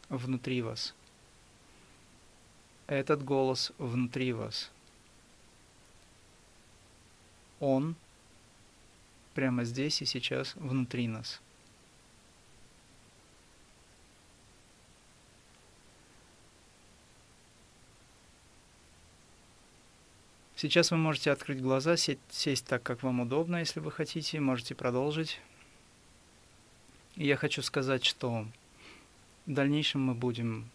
[0.10, 0.94] внутри вас–
[2.90, 4.72] этот голос внутри вас.
[7.60, 7.96] Он
[9.36, 11.40] прямо здесь и сейчас внутри нас.
[20.56, 24.76] Сейчас вы можете открыть глаза, сесть, сесть так, как вам удобно, если вы хотите, можете
[24.76, 25.40] продолжить.
[27.16, 28.46] И я хочу сказать, что
[29.46, 30.70] в дальнейшем мы будем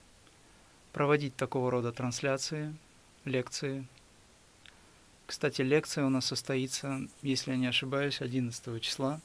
[0.95, 2.75] проводить такого рода трансляции,
[3.25, 3.85] лекции.
[5.27, 9.21] Кстати, лекция у нас состоится, если я не ошибаюсь, 11 числа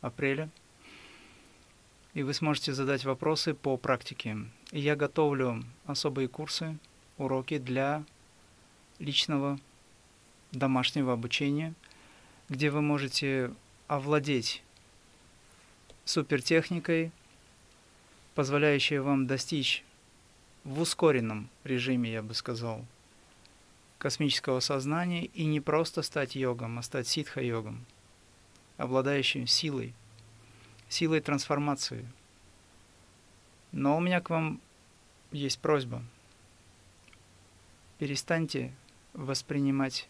[0.00, 0.48] апреля.
[2.14, 4.36] И вы сможете задать вопросы по практике.
[4.70, 6.78] И я готовлю особые курсы,
[7.18, 8.04] уроки для
[9.00, 9.58] личного
[10.52, 11.74] домашнего обучения,
[12.48, 13.52] где вы можете
[13.88, 14.62] овладеть
[16.04, 17.10] супертехникой,
[18.36, 19.82] позволяющей вам достичь
[20.64, 22.84] в ускоренном режиме, я бы сказал,
[23.98, 27.84] космического сознания и не просто стать йогом, а стать ситха-йогом,
[28.76, 29.94] обладающим силой,
[30.88, 32.06] силой трансформации.
[33.72, 34.60] Но у меня к вам
[35.32, 36.02] есть просьба.
[37.98, 38.72] Перестаньте
[39.12, 40.08] воспринимать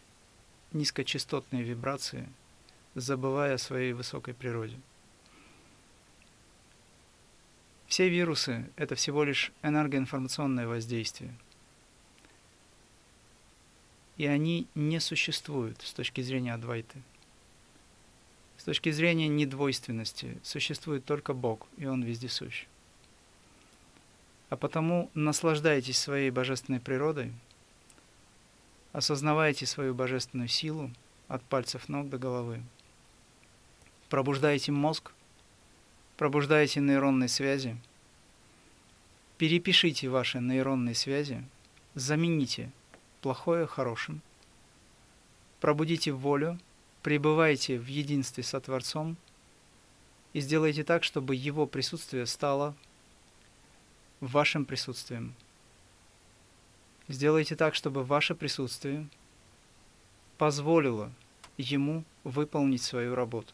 [0.73, 2.29] низкочастотные вибрации,
[2.95, 4.79] забывая о своей высокой природе.
[7.87, 11.35] Все вирусы– это всего лишь энергоинформационное воздействие.
[14.17, 17.03] И они не существуют с точки зрения Адвайты.
[18.57, 22.67] С точки зрения недвойственности существует только Бог, и Он вездесущ.
[24.49, 27.33] А потому наслаждайтесь своей божественной природой,
[28.93, 30.91] осознавайте свою божественную силу
[31.29, 32.63] от пальцев ног до головы.
[34.09, 35.13] Пробуждайте мозг–
[36.17, 37.77] пробуждаете нейронные связи,
[39.37, 41.45] перепишите ваши нейронные связи,
[41.95, 42.71] замените
[43.21, 44.21] плохое хорошим,
[45.61, 46.59] пробудите волю,
[47.03, 49.17] пребывайте в единстве со Творцом
[50.33, 52.75] и сделайте так, чтобы Его присутствие стало
[54.21, 55.35] вашим присутствием.
[57.09, 59.07] Сделайте так, чтобы ваше присутствие
[60.39, 61.13] позволило
[61.57, 63.53] Ему выполнить свою работу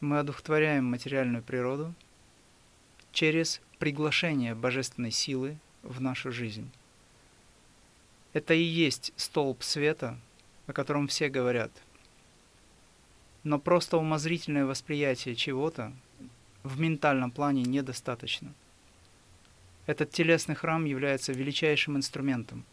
[0.00, 1.94] мы одухотворяем материальную природу
[3.12, 6.70] через приглашение божественной силы в нашу жизнь.
[8.32, 10.18] Это и есть столб света,
[10.66, 11.70] о котором все говорят.
[13.44, 15.92] Но просто умозрительное восприятие чего-то
[16.62, 18.52] в ментальном плане недостаточно.
[19.86, 22.64] Этот телесный храм является величайшим инструментом,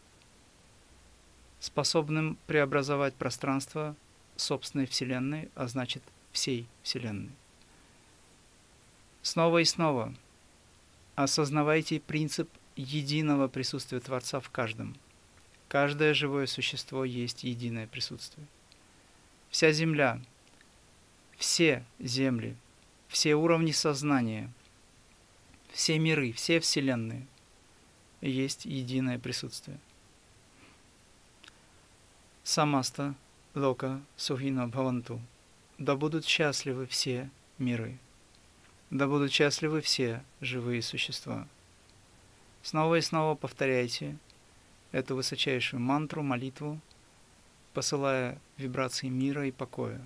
[1.59, 3.95] способным преобразовать пространство
[4.35, 6.03] собственной Вселенной, а значит–
[6.37, 7.31] всей Вселенной.
[9.23, 10.13] Снова и снова
[11.15, 14.95] осознавайте принцип единого присутствия Творца в каждом.
[15.67, 18.45] Каждое живое существо есть единое присутствие.
[19.49, 20.21] Вся Земля,
[21.37, 22.55] все земли,
[23.07, 24.53] все уровни сознания,
[25.71, 27.25] все миры, все вселенные
[28.21, 29.79] есть единое присутствие.
[32.43, 33.15] Самаста
[33.55, 35.19] Лока Сухино Бхаванту–
[35.77, 37.97] да будут счастливы все миры.
[38.89, 41.47] Да будут счастливы все живые существа.
[42.63, 44.17] Снова и снова повторяйте
[44.91, 46.79] эту высочайшую мантру, молитву,
[47.73, 50.01] посылая вибрации мира и покоя.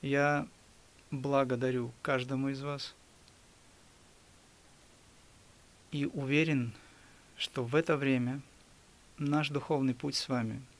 [0.00, 0.46] Я
[1.10, 2.94] благодарю каждому из вас
[5.90, 6.72] и уверен,
[7.36, 8.40] что в это время
[9.18, 10.62] наш духовный путь с вами–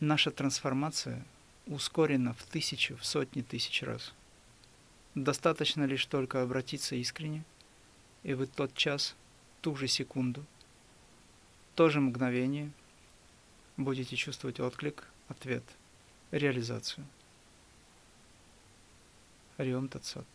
[0.00, 1.24] наша трансформация
[1.66, 4.12] ускорена в тысячу в сотни тысяч раз.
[5.14, 7.44] Достаточно лишь только обратиться искренне,
[8.22, 9.16] и вы тот час,
[9.62, 10.44] ту же секунду,
[11.74, 12.70] то же мгновение
[13.76, 15.64] будете чувствовать отклик, ответ,
[16.30, 17.06] реализацию.
[19.58, 20.26] Риом Татсат.